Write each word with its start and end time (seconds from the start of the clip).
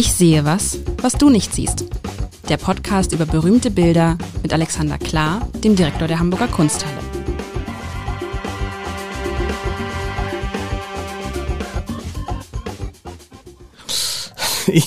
Ich 0.00 0.14
sehe 0.14 0.46
was, 0.46 0.78
was 1.02 1.12
du 1.12 1.28
nicht 1.28 1.54
siehst. 1.54 1.84
Der 2.48 2.56
Podcast 2.56 3.12
über 3.12 3.26
berühmte 3.26 3.70
Bilder 3.70 4.16
mit 4.42 4.50
Alexander 4.50 4.96
Klar, 4.96 5.46
dem 5.62 5.76
Direktor 5.76 6.08
der 6.08 6.18
Hamburger 6.18 6.48
Kunsthalle. 6.48 6.96
Ich, 14.68 14.86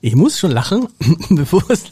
ich 0.00 0.16
muss 0.16 0.38
schon 0.38 0.52
lachen, 0.52 0.88
bevor 1.28 1.68
es. 1.68 1.84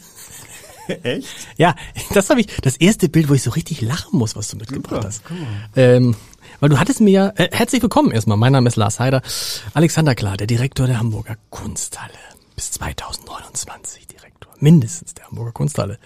Echt? 1.03 1.27
Ja, 1.57 1.75
das 2.15 2.31
habe 2.31 2.41
ich. 2.41 2.47
Das 2.63 2.75
erste 2.77 3.07
Bild, 3.07 3.29
wo 3.29 3.35
ich 3.35 3.43
so 3.43 3.51
richtig 3.51 3.81
lachen 3.81 4.17
muss, 4.17 4.35
was 4.35 4.47
du 4.47 4.57
mitgebracht 4.57 5.03
Super, 5.03 5.07
hast. 5.07 5.21
Ähm, 5.75 6.15
weil 6.59 6.69
du 6.69 6.79
hattest 6.79 7.01
mir 7.01 7.11
ja. 7.11 7.33
Äh, 7.35 7.49
herzlich 7.51 7.83
willkommen 7.83 8.09
erstmal. 8.09 8.37
Mein 8.37 8.53
Name 8.53 8.67
ist 8.67 8.77
Lars 8.77 8.99
Heider. 8.99 9.21
Alexander 9.75 10.15
Klar, 10.15 10.37
der 10.37 10.47
Direktor 10.47 10.87
der 10.87 10.97
Hamburger 10.97 11.35
Kunsthalle. 11.51 12.30
Bis 12.61 12.73
2029 12.73 14.05
Direktor. 14.05 14.53
Mindestens 14.59 15.15
der 15.15 15.25
Hamburger 15.25 15.51
Kunsthalle. 15.51 15.97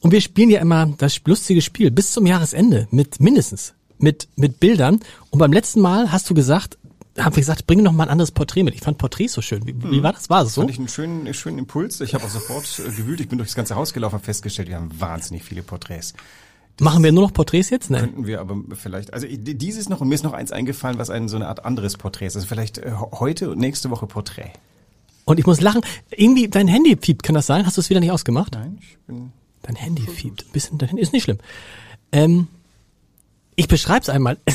Und 0.00 0.10
wir 0.10 0.22
spielen 0.22 0.48
ja 0.48 0.62
immer 0.62 0.86
das 0.96 1.20
lustige 1.26 1.60
Spiel 1.60 1.90
bis 1.90 2.12
zum 2.12 2.24
Jahresende 2.24 2.88
mit 2.90 3.20
mindestens 3.20 3.74
mit 3.98 4.28
mit 4.34 4.60
Bildern. 4.60 5.00
Und 5.28 5.38
beim 5.38 5.52
letzten 5.52 5.82
Mal 5.82 6.10
hast 6.10 6.30
du 6.30 6.32
gesagt, 6.32 6.78
haben 7.18 7.36
wir 7.36 7.42
gesagt, 7.42 7.66
bring 7.66 7.82
noch 7.82 7.92
mal 7.92 8.04
ein 8.04 8.08
anderes 8.08 8.30
Porträt 8.30 8.62
mit. 8.62 8.74
Ich 8.74 8.80
fand 8.80 8.96
Porträts 8.96 9.34
so 9.34 9.42
schön. 9.42 9.66
Wie, 9.66 9.74
wie 9.90 10.02
war 10.02 10.14
das? 10.14 10.30
War 10.30 10.42
es 10.44 10.54
so? 10.54 10.62
Fand 10.62 10.70
ich 10.70 10.78
einen 10.78 10.88
schönen, 10.88 11.26
einen 11.26 11.34
schönen 11.34 11.58
Impuls. 11.58 12.00
Ich 12.00 12.14
habe 12.14 12.24
auch 12.24 12.30
sofort 12.30 12.64
äh, 12.78 12.90
gewühlt. 12.90 13.20
Ich 13.20 13.28
bin 13.28 13.36
durch 13.36 13.50
das 13.50 13.54
ganze 13.54 13.74
Haus 13.74 13.92
gelaufen 13.92 14.14
und 14.14 14.24
festgestellt, 14.24 14.68
wir 14.68 14.76
haben 14.76 14.90
wahnsinnig 14.98 15.44
viele 15.44 15.62
Porträts. 15.62 16.14
Machen 16.80 17.04
wir 17.04 17.12
nur 17.12 17.24
noch 17.24 17.34
Porträts 17.34 17.68
jetzt? 17.68 17.90
Nein. 17.90 18.00
Könnten 18.00 18.26
wir 18.26 18.40
aber 18.40 18.56
vielleicht, 18.72 19.12
also 19.12 19.26
dieses 19.28 19.90
noch 19.90 20.00
und 20.00 20.08
mir 20.08 20.14
ist 20.14 20.24
noch 20.24 20.32
eins 20.32 20.50
eingefallen, 20.50 20.96
was 20.96 21.10
ein, 21.10 21.28
so 21.28 21.36
eine 21.36 21.48
Art 21.48 21.66
anderes 21.66 21.98
Porträt 21.98 22.28
ist. 22.28 22.36
Also 22.36 22.48
vielleicht 22.48 22.78
äh, 22.78 22.92
heute 23.12 23.50
und 23.50 23.58
nächste 23.58 23.90
Woche 23.90 24.06
Porträt. 24.06 24.52
Und 25.32 25.38
ich 25.38 25.46
muss 25.46 25.60
lachen. 25.60 25.82
Irgendwie 26.10 26.48
dein 26.48 26.68
Handy 26.68 26.96
fiebt, 27.00 27.22
kann 27.22 27.34
das 27.34 27.46
sein? 27.46 27.66
Hast 27.66 27.76
du 27.76 27.80
es 27.80 27.90
wieder 27.90 28.00
nicht 28.00 28.12
ausgemacht? 28.12 28.52
Nein, 28.54 28.78
ich 28.80 28.98
bin 29.06 29.32
Dein 29.62 29.76
Handy 29.76 30.02
fiebt. 30.02 30.44
Ein 30.44 30.52
bisschen, 30.52 30.78
dein 30.78 30.88
Handy 30.90 31.02
ist 31.02 31.12
nicht 31.12 31.22
schlimm. 31.22 31.38
Ähm, 32.10 32.48
ich 33.56 33.68
beschreib's 33.68 34.08
einmal. 34.08 34.38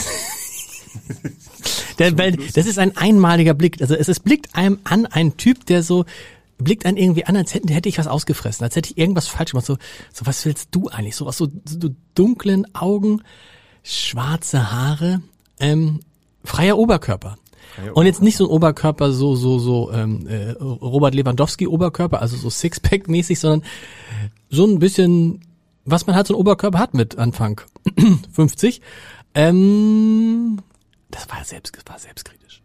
Der, 1.99 2.17
weil 2.17 2.33
das 2.53 2.67
ist 2.67 2.77
ein 2.77 2.95
einmaliger 2.95 3.53
Blick. 3.55 3.81
Also 3.81 3.95
es, 3.95 4.07
es 4.07 4.19
blickt 4.19 4.55
einem 4.55 4.79
an, 4.83 5.07
ein 5.07 5.37
Typ, 5.37 5.65
der 5.65 5.81
so 5.81 6.05
blickt 6.59 6.85
einen 6.85 6.97
irgendwie 6.97 7.25
an, 7.25 7.35
als 7.35 7.53
hätte, 7.55 7.73
hätte 7.73 7.89
ich 7.89 7.97
was 7.97 8.05
ausgefressen, 8.07 8.63
als 8.63 8.75
hätte 8.75 8.91
ich 8.91 8.97
irgendwas 8.97 9.27
falsch 9.27 9.51
gemacht. 9.51 9.65
So, 9.65 9.77
so 10.13 10.25
was 10.27 10.45
willst 10.45 10.69
du 10.71 10.89
eigentlich? 10.89 11.15
So 11.15 11.25
was 11.25 11.37
so, 11.37 11.47
so 11.65 11.89
dunklen 12.13 12.75
Augen, 12.75 13.23
schwarze 13.81 14.71
Haare, 14.71 15.21
ähm, 15.59 16.01
freier 16.43 16.77
Oberkörper. 16.77 17.37
Und 17.93 18.05
jetzt 18.05 18.21
nicht 18.21 18.37
so 18.37 18.45
ein 18.45 18.49
Oberkörper, 18.49 19.11
so, 19.11 19.35
so, 19.35 19.59
so, 19.59 19.91
ähm, 19.91 20.27
äh, 20.27 20.51
Robert 20.51 21.13
Lewandowski 21.13 21.67
Oberkörper, 21.67 22.21
also 22.21 22.35
so 22.37 22.49
Sixpack-mäßig, 22.49 23.39
sondern 23.39 23.63
so 24.49 24.65
ein 24.65 24.79
bisschen, 24.79 25.41
was 25.85 26.07
man 26.07 26.15
halt 26.15 26.27
so 26.27 26.33
ein 26.33 26.39
Oberkörper 26.39 26.79
hat 26.79 26.93
mit 26.93 27.17
Anfang 27.17 27.61
50. 28.33 28.81
Ähm, 29.35 30.57
das 31.11 31.29
war 31.29 31.43
selbst, 31.43 31.75
das 31.75 31.83
war 31.87 31.99
selbstkritisch. 31.99 32.61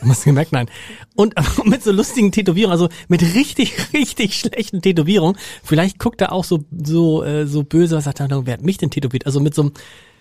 Hast 0.00 0.22
du 0.22 0.30
gemerkt? 0.30 0.52
Nein. 0.52 0.68
Und 1.14 1.34
mit 1.64 1.82
so 1.82 1.92
lustigen 1.92 2.32
Tätowierungen, 2.32 2.72
also 2.72 2.88
mit 3.08 3.22
richtig, 3.34 3.74
richtig 3.92 4.38
schlechten 4.38 4.82
Tätowierungen. 4.82 5.36
Vielleicht 5.62 5.98
guckt 5.98 6.20
er 6.20 6.32
auch 6.32 6.44
so, 6.44 6.64
so, 6.70 7.22
äh, 7.22 7.46
so 7.46 7.62
böse, 7.62 7.96
was 7.96 8.04
sagt 8.04 8.20
er, 8.20 8.46
wer 8.46 8.54
hat 8.54 8.62
mich 8.62 8.78
denn 8.78 8.90
tätowiert? 8.90 9.26
Also 9.26 9.40
mit 9.40 9.54
so 9.54 9.62
einem, 9.62 9.72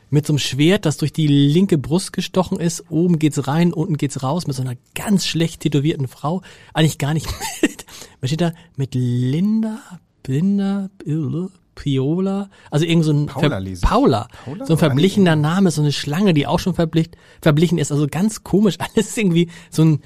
mit 0.10 0.26
so 0.26 0.34
einem 0.34 0.40
Schwert, 0.40 0.86
das 0.86 0.98
durch 0.98 1.14
die 1.14 1.28
linke 1.28 1.78
Brust 1.78 2.14
gestochen 2.14 2.60
ist. 2.60 2.86
Oben 2.90 3.20
geht's 3.20 3.48
rein, 3.48 3.74
unten 3.74 3.98
geht's 3.98 4.24
raus, 4.24 4.48
mit 4.48 4.56
so 4.56 4.62
einer 4.62 4.76
ganz 4.96 5.26
schlecht 5.28 5.62
tätowierten 5.62 6.08
Frau. 6.08 6.42
Eigentlich 6.74 6.98
gar 6.98 7.14
nicht 7.14 7.28
mit, 7.62 7.86
was 8.22 8.30
steht 8.30 8.42
da? 8.42 8.54
Mit 8.76 8.96
Linda, 8.96 9.80
Linda, 10.26 10.90
Piola, 11.78 12.50
also 12.72 12.86
irgend 12.86 13.06
so 13.06 13.12
ein 13.12 13.26
Paula. 13.28 13.62
Paula, 13.82 14.28
Paula? 14.44 14.66
so 14.66 14.74
ein 14.74 14.80
verblichener 14.80 15.36
Name, 15.36 15.72
so 15.72 15.82
eine 15.82 15.92
Schlange, 15.92 16.34
die 16.34 16.48
auch 16.48 16.60
schon 16.60 16.74
verblich, 16.74 17.10
verblichen 17.42 17.78
ist, 17.78 17.92
also 17.92 18.08
ganz 18.10 18.44
komisch, 18.44 18.78
alles 18.96 19.16
irgendwie 19.16 19.50
so 19.70 19.84
ein 19.84 20.02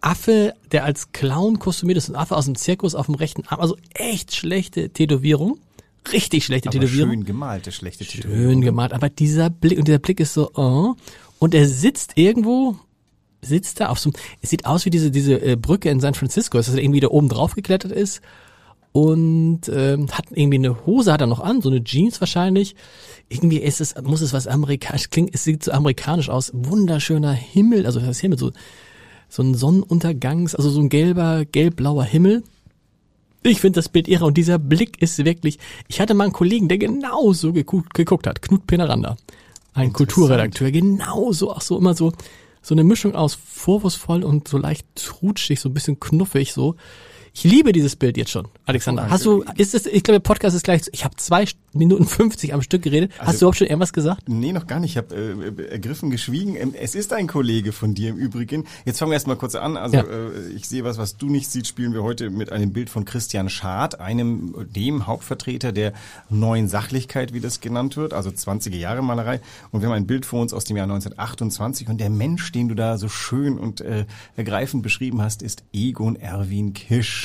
Affe, 0.00 0.54
der 0.72 0.84
als 0.84 1.12
Clown 1.12 1.60
kostümiert 1.60 1.96
ist, 1.96 2.08
ein 2.08 2.16
Affe 2.16 2.36
aus 2.36 2.46
dem 2.46 2.56
Zirkus 2.56 2.96
auf 2.96 3.06
dem 3.06 3.14
rechten 3.14 3.46
Arm, 3.46 3.60
also 3.60 3.76
echt 3.94 4.34
schlechte 4.34 4.90
Tätowierung, 4.90 5.58
richtig 6.10 6.44
schlechte 6.44 6.68
aber 6.68 6.80
Tätowierung. 6.80 7.10
schön 7.10 7.24
gemalte, 7.24 7.72
schlechte 7.72 8.04
Schön 8.04 8.60
gemalt, 8.60 8.92
aber 8.92 9.08
dieser 9.08 9.50
Blick, 9.50 9.78
und 9.78 9.88
dieser 9.88 9.98
Blick 9.98 10.20
ist 10.20 10.34
so, 10.34 10.50
oh, 10.54 10.94
und 11.38 11.54
er 11.54 11.68
sitzt 11.68 12.12
irgendwo, 12.16 12.76
sitzt 13.40 13.80
da 13.80 13.88
auf 13.88 13.98
so 13.98 14.10
einem, 14.10 14.16
es 14.40 14.50
sieht 14.50 14.66
aus 14.66 14.84
wie 14.84 14.90
diese, 14.90 15.10
diese 15.10 15.40
äh, 15.40 15.56
Brücke 15.56 15.90
in 15.90 16.00
San 16.00 16.14
Francisco, 16.14 16.58
dass 16.58 16.68
er 16.68 16.82
irgendwie 16.82 17.00
da 17.00 17.08
oben 17.08 17.28
drauf 17.28 17.54
geklettert 17.54 17.92
ist 17.92 18.20
und 18.92 19.62
ähm, 19.74 20.10
hat 20.12 20.26
irgendwie 20.30 20.58
eine 20.58 20.86
Hose 20.86 21.12
hat 21.12 21.22
er 21.22 21.26
noch 21.26 21.40
an, 21.40 21.62
so 21.62 21.70
eine 21.70 21.82
Jeans 21.82 22.20
wahrscheinlich. 22.20 22.76
Irgendwie 23.28 23.58
ist 23.58 23.80
es, 23.80 23.94
muss 24.02 24.20
es 24.20 24.34
was 24.34 24.46
amerikanisch 24.46 25.08
klingt, 25.08 25.34
es 25.34 25.44
sieht 25.44 25.64
so 25.64 25.72
amerikanisch 25.72 26.28
aus, 26.28 26.52
wunderschöner 26.54 27.32
Himmel, 27.32 27.86
also 27.86 28.00
das 28.00 28.20
Himmel, 28.20 28.38
so, 28.38 28.52
so 29.28 29.42
ein 29.42 29.54
Sonnenuntergangs, 29.54 30.54
also 30.54 30.68
so 30.68 30.80
ein 30.80 30.90
gelber, 30.90 31.44
gelb-blauer 31.46 32.04
Himmel. 32.04 32.44
Ich 33.42 33.60
finde 33.60 33.78
das 33.78 33.88
Bild 33.88 34.08
irre 34.08 34.24
und 34.26 34.36
dieser 34.36 34.58
Blick 34.58 35.02
ist 35.02 35.24
wirklich. 35.24 35.58
Ich 35.88 36.00
hatte 36.00 36.14
mal 36.14 36.24
einen 36.24 36.32
Kollegen, 36.32 36.68
der 36.68 36.78
genauso 36.78 37.52
geguckt, 37.52 37.94
geguckt 37.94 38.26
hat, 38.26 38.42
Knut 38.42 38.66
Peneranda, 38.66 39.16
ein 39.74 39.92
Kulturredakteur, 39.92 40.70
genauso, 40.70 41.50
auch 41.50 41.60
so 41.60 41.78
immer 41.78 41.94
so 41.94 42.12
so 42.62 42.74
eine 42.74 42.84
Mischung 42.84 43.14
aus 43.14 43.34
vorwurfsvoll 43.34 44.22
und 44.22 44.46
so 44.46 44.56
leicht 44.56 44.86
trutschig, 44.94 45.60
so 45.60 45.68
ein 45.68 45.74
bisschen 45.74 45.98
knuffig 45.98 46.52
so. 46.52 46.76
Ich 47.34 47.44
liebe 47.44 47.72
dieses 47.72 47.96
Bild 47.96 48.18
jetzt 48.18 48.30
schon, 48.30 48.46
Alexander. 48.66 49.08
Hast 49.08 49.24
du, 49.24 49.42
ist 49.56 49.74
es, 49.74 49.86
ich 49.86 50.02
glaube, 50.02 50.20
der 50.20 50.28
Podcast 50.28 50.54
ist 50.54 50.64
gleich, 50.64 50.82
ich 50.92 51.04
habe 51.04 51.16
zwei 51.16 51.46
Minuten 51.72 52.04
50 52.04 52.52
am 52.52 52.60
Stück 52.60 52.82
geredet. 52.82 53.10
Hast 53.18 53.40
du 53.40 53.44
überhaupt 53.46 53.56
schon 53.56 53.66
irgendwas 53.66 53.94
gesagt? 53.94 54.28
Nee, 54.28 54.52
noch 54.52 54.66
gar 54.66 54.78
nicht. 54.80 54.90
Ich 54.92 54.96
habe 54.98 55.14
äh, 55.14 55.70
ergriffen, 55.70 56.10
geschwiegen. 56.10 56.54
Ähm, 56.56 56.74
Es 56.78 56.94
ist 56.94 57.12
ein 57.14 57.26
Kollege 57.26 57.72
von 57.72 57.94
dir 57.94 58.10
im 58.10 58.16
Übrigen. 58.18 58.66
Jetzt 58.84 58.98
fangen 58.98 59.10
wir 59.10 59.14
erstmal 59.14 59.36
kurz 59.36 59.54
an. 59.54 59.78
Also 59.78 59.96
Ja. 59.96 60.02
äh, 60.02 60.48
ich 60.54 60.68
sehe 60.68 60.84
was, 60.84 60.98
was 60.98 61.16
du 61.16 61.30
nicht 61.30 61.50
siehst, 61.50 61.66
spielen 61.68 61.94
wir 61.94 62.02
heute 62.02 62.28
mit 62.28 62.52
einem 62.52 62.74
Bild 62.74 62.90
von 62.90 63.06
Christian 63.06 63.48
Schad, 63.48 63.98
einem 63.98 64.54
dem 64.76 65.06
Hauptvertreter 65.06 65.72
der 65.72 65.94
neuen 66.28 66.68
Sachlichkeit, 66.68 67.32
wie 67.32 67.40
das 67.40 67.60
genannt 67.62 67.96
wird, 67.96 68.12
also 68.12 68.28
20er 68.28 68.76
Jahre 68.76 69.02
Malerei. 69.02 69.40
Und 69.70 69.80
wir 69.80 69.88
haben 69.88 69.94
ein 69.96 70.06
Bild 70.06 70.26
vor 70.26 70.42
uns 70.42 70.52
aus 70.52 70.64
dem 70.64 70.76
Jahr 70.76 70.84
1928 70.84 71.88
und 71.88 71.98
der 71.98 72.10
Mensch, 72.10 72.52
den 72.52 72.68
du 72.68 72.74
da 72.74 72.98
so 72.98 73.08
schön 73.08 73.58
und 73.58 73.80
äh, 73.80 74.04
ergreifend 74.36 74.82
beschrieben 74.82 75.22
hast, 75.22 75.40
ist 75.42 75.64
Egon 75.72 76.16
Erwin 76.16 76.74
Kisch, 76.74 77.21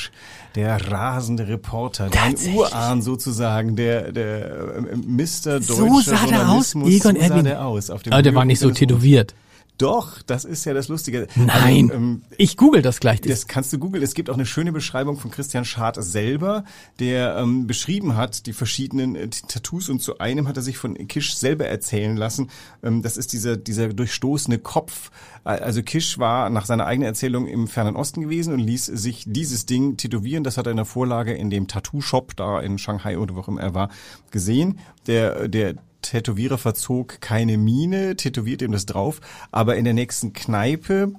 der 0.55 0.91
rasende 0.91 1.47
Reporter, 1.47 2.09
dein? 2.09 2.35
Urahn 2.55 3.01
sozusagen, 3.01 3.75
der 3.75 4.11
der 4.11 4.45
äh, 4.75 4.95
Mr. 4.95 5.61
So 5.61 5.87
deutscher 5.87 6.17
sah 6.17 6.25
der 6.25 6.49
aus, 6.49 6.75
Egon 6.75 7.15
so 7.15 7.21
sah 7.21 7.27
Erwin. 7.27 7.43
der 7.45 7.65
aus. 7.65 7.89
Auf 7.89 8.03
dem 8.03 8.13
Aber 8.13 8.21
der 8.21 8.33
war 8.35 8.45
nicht 8.45 8.59
so 8.59 8.71
tätowiert. 8.71 9.33
Doch, 9.77 10.21
das 10.23 10.43
ist 10.45 10.65
ja 10.65 10.73
das 10.73 10.87
Lustige. 10.87 11.27
Nein, 11.35 11.89
Also, 11.91 11.93
ähm, 11.93 12.21
ich 12.37 12.57
google 12.57 12.81
das 12.81 12.99
gleich. 12.99 13.21
das 13.21 13.47
kannst 13.47 13.71
du 13.73 13.77
googeln. 13.79 14.03
Es 14.03 14.13
gibt 14.13 14.29
auch 14.29 14.33
eine 14.35 14.45
schöne 14.45 14.71
Beschreibung 14.71 15.17
von 15.17 15.29
Christian 15.31 15.65
Schad 15.65 15.97
selber, 16.03 16.63
der 16.99 17.37
ähm, 17.37 17.67
beschrieben 17.67 18.15
hat, 18.15 18.45
die 18.47 18.53
verschiedenen 18.53 19.15
äh, 19.15 19.27
Tattoos 19.29 19.89
und 19.89 20.01
zu 20.01 20.17
einem 20.19 20.47
hat 20.47 20.57
er 20.57 20.63
sich 20.63 20.77
von 20.77 20.95
Kisch 21.07 21.35
selber 21.35 21.65
erzählen 21.67 22.17
lassen. 22.17 22.49
Ähm, 22.83 23.01
das 23.03 23.17
ist 23.17 23.33
dieser, 23.33 23.55
dieser 23.57 23.89
durchstoßene 23.89 24.57
Kopf. 24.59 25.11
Äh, 25.45 25.49
Also 25.49 25.83
Kisch 25.83 26.17
war 26.17 26.49
nach 26.49 26.65
seiner 26.65 26.85
eigenen 26.85 27.07
Erzählung 27.07 27.45
im 27.47 27.67
Fernen 27.67 27.95
Osten 27.95 28.21
gewesen 28.21 28.53
und 28.53 28.59
ließ 28.59 28.85
sich 28.85 29.25
dieses 29.27 29.65
Ding 29.65 29.97
tätowieren. 29.97 30.43
Das 30.43 30.57
hat 30.57 30.65
er 30.67 30.71
in 30.71 30.77
der 30.77 30.85
Vorlage 30.85 31.33
in 31.33 31.49
dem 31.49 31.67
Tattoo-Shop 31.67 32.35
da 32.35 32.59
in 32.61 32.77
Shanghai 32.79 33.17
oder 33.17 33.35
wo 33.35 33.41
auch 33.41 33.47
immer 33.47 33.61
er 33.61 33.73
war 33.73 33.89
gesehen. 34.31 34.79
Der, 35.07 35.47
der 35.47 35.75
Tätowierer 36.01 36.57
verzog 36.57 37.21
keine 37.21 37.57
Miene, 37.57 38.15
tätowiert 38.15 38.61
ihm 38.61 38.71
das 38.71 38.85
drauf, 38.85 39.19
aber 39.51 39.75
in 39.75 39.83
der 39.83 39.93
nächsten 39.93 40.33
Kneipe, 40.33 41.13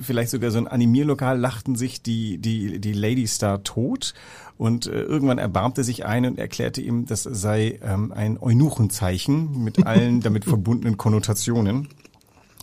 vielleicht 0.00 0.30
sogar 0.30 0.50
so 0.50 0.58
ein 0.58 0.68
Animierlokal, 0.68 1.38
lachten 1.38 1.76
sich 1.76 2.02
die, 2.02 2.38
die, 2.38 2.80
die 2.80 2.92
Ladies 2.92 3.38
da 3.38 3.58
tot 3.58 4.14
und 4.58 4.86
äh, 4.86 5.02
irgendwann 5.02 5.38
erbarmte 5.38 5.84
sich 5.84 6.06
eine 6.06 6.28
und 6.28 6.38
erklärte 6.38 6.80
ihm, 6.82 7.06
das 7.06 7.22
sei 7.24 7.80
ähm, 7.82 8.12
ein 8.12 8.38
Eunuchenzeichen 8.40 9.64
mit 9.64 9.86
allen 9.86 10.20
damit 10.20 10.44
verbundenen 10.44 10.96
Konnotationen. 10.96 11.88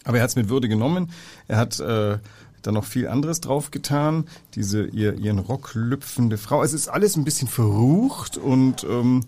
Aber 0.05 0.17
er 0.17 0.23
hat 0.23 0.29
es 0.29 0.35
mit 0.35 0.49
Würde 0.49 0.69
genommen. 0.69 1.11
Er 1.47 1.57
hat 1.57 1.79
äh, 1.79 2.19
dann 2.61 2.73
noch 2.73 2.85
viel 2.85 3.07
anderes 3.07 3.41
draufgetan. 3.41 4.25
Diese 4.55 4.85
ihr, 4.85 5.15
ihren 5.15 5.39
Rock 5.39 5.71
lüpfende 5.73 6.37
Frau. 6.37 6.63
Es 6.63 6.73
ist 6.73 6.87
alles 6.87 7.15
ein 7.15 7.23
bisschen 7.23 7.47
verrucht 7.47 8.37
und 8.37 8.83
ähm, 8.83 9.25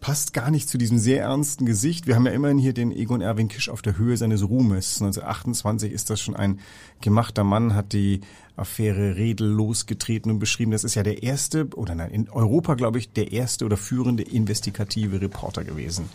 passt 0.00 0.32
gar 0.32 0.50
nicht 0.50 0.68
zu 0.68 0.78
diesem 0.78 0.98
sehr 0.98 1.22
ernsten 1.22 1.66
Gesicht. 1.66 2.06
Wir 2.06 2.14
haben 2.14 2.26
ja 2.26 2.32
immerhin 2.32 2.58
hier 2.58 2.72
den 2.72 2.92
Egon 2.92 3.20
Erwin 3.20 3.48
Kisch 3.48 3.68
auf 3.68 3.82
der 3.82 3.98
Höhe 3.98 4.16
seines 4.16 4.48
Ruhmes. 4.48 5.00
1928 5.00 5.92
ist 5.92 6.08
das 6.10 6.20
schon 6.20 6.36
ein 6.36 6.60
gemachter 7.00 7.42
Mann, 7.44 7.74
hat 7.74 7.92
die 7.92 8.20
Affäre 8.56 9.16
Redel 9.16 9.48
losgetreten 9.48 10.30
und 10.30 10.38
beschrieben. 10.38 10.70
Das 10.70 10.84
ist 10.84 10.94
ja 10.94 11.02
der 11.02 11.22
erste, 11.22 11.68
oder 11.74 11.94
nein, 11.94 12.10
in 12.12 12.28
Europa, 12.28 12.74
glaube 12.74 12.98
ich, 12.98 13.12
der 13.12 13.32
erste 13.32 13.64
oder 13.64 13.76
führende 13.76 14.22
investigative 14.22 15.20
Reporter 15.20 15.64
gewesen, 15.64 16.08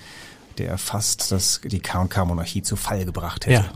der 0.57 0.77
fast 0.77 1.31
das, 1.31 1.59
die 1.63 1.79
K&K-Monarchie 1.79 2.61
zu 2.61 2.75
Fall 2.77 3.03
gebracht 3.05 3.45
hätte. 3.45 3.65
Ja. 3.65 3.73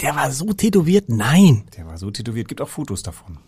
Der 0.00 0.14
war 0.14 0.30
so 0.30 0.52
tätowiert? 0.52 1.08
Nein. 1.08 1.64
Der 1.76 1.86
war 1.86 1.98
so 1.98 2.10
tätowiert. 2.12 2.46
Gibt 2.46 2.60
auch 2.60 2.68
Fotos 2.68 3.02
davon. 3.02 3.38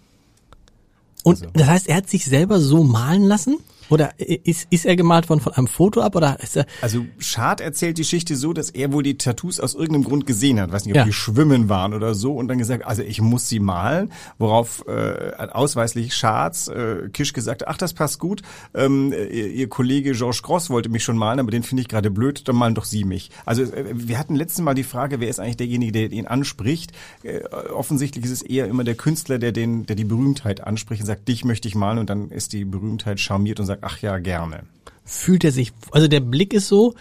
Und 1.22 1.42
Also- 1.42 1.50
das 1.52 1.68
heißt, 1.68 1.86
er 1.88 1.96
hat 1.96 2.08
sich 2.08 2.24
selber 2.24 2.60
so 2.60 2.82
malen 2.82 3.22
lassen? 3.22 3.58
Oder 3.90 4.12
ist, 4.18 4.66
ist 4.70 4.86
er 4.86 4.96
gemalt 4.96 5.28
worden 5.28 5.40
von 5.40 5.52
einem 5.52 5.66
Foto 5.66 6.00
ab? 6.00 6.16
Oder 6.16 6.38
ist 6.40 6.56
er, 6.56 6.66
Also 6.80 7.04
Schad 7.18 7.60
erzählt 7.60 7.98
die 7.98 8.02
Geschichte 8.02 8.36
so, 8.36 8.52
dass 8.52 8.70
er 8.70 8.92
wohl 8.92 9.02
die 9.02 9.18
Tattoos 9.18 9.60
aus 9.60 9.74
irgendeinem 9.74 10.04
Grund 10.04 10.26
gesehen 10.26 10.58
hat. 10.60 10.72
Weiß 10.72 10.84
nicht, 10.86 10.94
ob 10.94 10.98
Ja. 10.98 11.04
die 11.04 11.12
schwimmen 11.12 11.68
waren 11.68 11.92
oder 11.94 12.14
so 12.14 12.34
und 12.34 12.48
dann 12.48 12.58
gesagt, 12.58 12.84
also 12.86 13.02
ich 13.02 13.20
muss 13.20 13.48
sie 13.48 13.60
malen, 13.60 14.10
worauf 14.38 14.84
äh, 14.88 15.32
ausweislich 15.52 16.14
Schads 16.14 16.68
äh, 16.68 17.08
Kisch 17.12 17.32
gesagt, 17.32 17.62
hat, 17.62 17.68
ach 17.68 17.76
das 17.76 17.92
passt 17.92 18.18
gut, 18.18 18.42
ähm, 18.74 19.12
ihr, 19.12 19.48
ihr 19.48 19.68
Kollege 19.68 20.12
Georges 20.12 20.42
Gross 20.42 20.70
wollte 20.70 20.88
mich 20.88 21.04
schon 21.04 21.16
malen, 21.16 21.40
aber 21.40 21.50
den 21.50 21.62
finde 21.62 21.82
ich 21.82 21.88
gerade 21.88 22.10
blöd, 22.10 22.46
dann 22.48 22.56
malen 22.56 22.74
doch 22.74 22.84
Sie 22.84 23.04
mich. 23.04 23.30
Also 23.44 23.62
äh, 23.62 23.84
wir 23.92 24.18
hatten 24.18 24.36
letztes 24.36 24.60
Mal 24.62 24.74
die 24.74 24.84
Frage, 24.84 25.20
wer 25.20 25.28
ist 25.28 25.40
eigentlich 25.40 25.56
derjenige, 25.58 25.92
der 25.92 26.12
ihn 26.12 26.26
anspricht. 26.26 26.92
Äh, 27.22 27.40
offensichtlich 27.72 28.24
ist 28.24 28.30
es 28.30 28.42
eher 28.42 28.66
immer 28.66 28.84
der 28.84 28.94
Künstler, 28.94 29.38
der 29.38 29.52
den, 29.52 29.86
der 29.86 29.96
die 29.96 30.04
Berühmtheit 30.04 30.60
anspricht 30.62 31.00
und 31.02 31.06
sagt, 31.06 31.28
dich 31.28 31.44
möchte 31.44 31.68
ich 31.68 31.74
malen 31.74 31.98
und 31.98 32.08
dann 32.10 32.30
ist 32.30 32.52
die 32.52 32.64
Berühmtheit 32.64 33.20
charmiert 33.20 33.60
und 33.60 33.66
sagt, 33.66 33.79
ach 33.80 33.98
ja, 34.00 34.18
gerne. 34.18 34.64
fühlt 35.04 35.44
er 35.44 35.52
sich, 35.52 35.72
also 35.90 36.08
der 36.08 36.20
Blick 36.20 36.52
ist 36.54 36.68
so, 36.68 36.94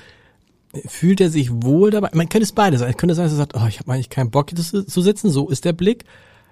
fühlt 0.88 1.22
er 1.22 1.30
sich 1.30 1.50
wohl 1.52 1.92
dabei? 1.92 2.10
Man 2.14 2.30
könnte 2.30 2.44
es 2.44 2.52
beide 2.52 2.78
sein. 2.78 2.90
Es 2.90 2.98
könnte 2.98 3.16
sein, 3.16 3.26
dass 3.26 3.34
er 3.34 3.38
sagt, 3.38 3.56
oh, 3.56 3.68
ich 3.68 3.80
habe 3.80 3.92
eigentlich 3.92 4.10
keinen 4.10 4.32
Bock 4.32 4.50
hier 4.50 4.60
zu, 4.60 4.86
zu 4.86 5.02
sitzen, 5.02 5.30
so 5.30 5.50
ist 5.50 5.66
der 5.66 5.74
Blick. 5.74 6.06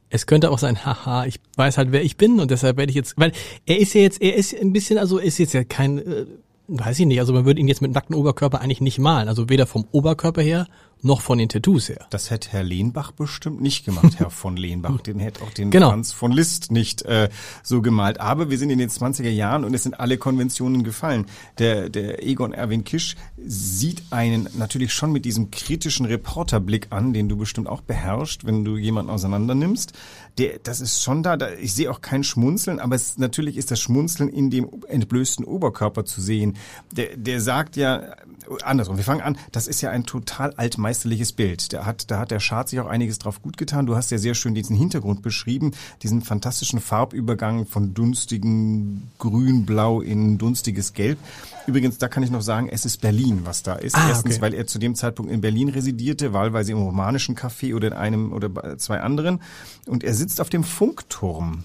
Es 0.10 0.26
könnte 0.26 0.52
auch 0.52 0.60
sein, 0.60 0.86
haha, 0.86 1.26
ich 1.26 1.40
weiß 1.58 1.78
halt, 1.78 1.92
wer 1.92 2.04
ich 2.04 2.18
bin 2.18 2.40
und 2.40 2.50
deshalb 2.50 2.78
werde 2.78 2.90
ich 2.90 2.96
jetzt, 2.96 3.16
weil 3.18 3.34
er 3.66 3.78
ist 3.78 3.94
ja 3.94 4.02
jetzt, 4.02 4.22
er 4.22 4.36
ist 4.36 4.56
ein 4.56 4.72
bisschen, 4.72 4.98
also 4.98 5.18
ist 5.18 5.38
jetzt 5.38 5.54
ja 5.54 5.66
kein, 5.66 5.98
äh, 5.98 6.26
weiß 6.68 7.00
ich 7.00 7.06
nicht, 7.06 7.20
also 7.20 7.34
man 7.34 7.46
würde 7.46 7.60
ihn 7.60 7.68
jetzt 7.68 7.82
mit 7.82 7.92
nacktem 7.92 8.16
Oberkörper 8.16 8.62
eigentlich 8.62 8.80
nicht 8.80 9.00
malen, 9.00 9.28
also 9.28 9.50
weder 9.50 9.66
vom 9.66 9.86
Oberkörper 9.92 10.42
her 10.42 10.68
noch 11.02 11.22
von 11.22 11.38
den 11.38 11.50
Tattoos 11.50 11.90
her. 11.90 12.06
Das 12.10 12.30
hätte 12.32 12.50
Herr 12.50 12.64
Lehnbach 12.64 13.12
bestimmt 13.12 13.62
nicht 13.62 13.86
gemacht, 13.86 14.18
Herr 14.18 14.30
von 14.30 14.58
Lehnbach. 14.58 15.00
Den 15.08 15.20
hätte 15.20 15.44
auch 15.44 15.52
den 15.52 15.72
Genau. 15.72 15.90
Franz 15.90 16.12
von 16.12 16.32
Liszt 16.32 16.72
nicht 16.72 17.04
äh, 17.04 17.30
so 17.64 17.82
gemalt. 17.82 18.20
Aber 18.20 18.50
wir 18.50 18.58
sind 18.58 18.70
in 18.70 18.80
den 18.80 18.90
20er 18.90 19.30
Jahren 19.30 19.64
und 19.64 19.74
es 19.74 19.84
sind 19.84 20.00
alle 20.00 20.18
Konventionen 20.18 20.84
gefallen. 20.84 21.26
Der, 21.60 21.90
der 21.90 22.24
Egon 22.24 22.54
Erwin 22.54 22.84
Kisch 22.84 23.16
sieht 23.38 24.04
einen 24.12 24.50
natürlich 24.58 24.94
schon 24.94 25.12
mit 25.12 25.26
diesem 25.26 25.52
kritischen 25.52 26.06
Reporterblick 26.06 26.88
an, 26.92 27.14
den 27.14 27.30
du 27.30 27.38
bestimmt 27.38 27.68
auch 27.68 27.82
beherrschst, 27.82 28.46
wenn 28.46 28.66
du 28.66 28.78
jemanden 28.78 29.12
auseinander 29.12 29.56
nimmst. 29.56 29.94
Der, 30.38 30.60
das 30.62 30.82
ist 30.82 31.02
schon 31.02 31.24
da, 31.24 31.38
da 31.38 31.50
ich 31.54 31.74
sehe 31.74 31.90
auch 31.90 32.02
kein 32.02 32.24
Schmunzeln, 32.24 32.80
aber 32.80 32.96
es, 32.96 33.18
natürlich 33.18 33.58
ist 33.58 33.72
das 33.72 33.80
Schmunzeln 33.80 34.30
in 34.30 34.50
dem 34.50 34.70
entblößten 34.88 35.46
Oberkörper 35.46 36.06
zu 36.06 36.22
sehen. 36.22 36.58
Der, 36.92 37.18
der 37.18 37.42
sagt 37.42 37.76
ja, 37.76 38.16
andersrum, 38.64 38.98
wir 38.98 39.04
fangen 39.04 39.22
an, 39.22 39.38
das 39.52 39.68
ist 39.68 39.82
ja 39.82 39.90
ein 39.90 40.06
total 40.06 40.54
altmeisterliches 40.88 41.34
Bild. 41.34 41.74
Da 41.74 41.86
hat, 41.86 42.10
da 42.10 42.20
hat 42.20 42.32
der 42.32 42.40
Schad 42.40 42.70
sich 42.70 42.80
auch 42.80 42.86
einiges 42.88 43.20
drauf 43.20 43.42
gut 43.42 43.58
getan. 43.58 43.86
Du 43.86 43.96
hast 43.98 44.10
ja 44.10 44.18
sehr 44.18 44.36
schön 44.36 44.56
diesen 44.56 44.76
Hintergrund 44.76 45.22
beschrieben, 45.22 45.72
diesen 46.02 46.22
fantastischen 46.22 46.80
Farbübergang 46.80 47.66
von 47.66 47.94
dunstigen 47.94 49.10
Grün-Blau 49.20 50.00
in 50.02 50.38
dunstiges 50.38 50.94
Gelb. 50.94 51.20
Übrigens, 51.68 51.98
da 51.98 52.08
kann 52.08 52.24
ich 52.24 52.32
noch 52.32 52.42
sagen, 52.42 52.70
es 52.70 52.86
ist 52.86 53.02
Berlin, 53.02 53.42
was 53.44 53.64
da 53.64 53.74
ist. 53.74 53.96
Ah, 53.96 54.08
Erstens, 54.08 54.36
okay. 54.36 54.42
weil 54.42 54.54
er 54.54 54.66
zu 54.66 54.80
dem 54.80 54.96
Zeitpunkt 54.96 55.30
in 55.32 55.42
Berlin 55.42 55.68
residierte, 55.70 56.32
wahlweise 56.32 56.72
im 56.72 56.78
romanischen 56.78 57.36
Café 57.36 57.76
oder 57.76 57.88
in 57.90 57.94
einem 57.94 58.32
oder 58.32 58.48
bei 58.48 58.76
zwei 58.78 59.02
anderen. 59.02 59.42
Und 59.88 60.04
er 60.06 60.14
sitzt 60.14 60.40
auf 60.40 60.50
dem 60.50 60.64
Funkturm. 60.64 61.64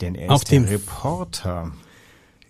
Denn 0.00 0.14
er 0.14 0.30
Auf 0.30 0.42
ist 0.42 0.52
der 0.52 0.60
dem- 0.60 0.68
Reporter. 0.68 1.72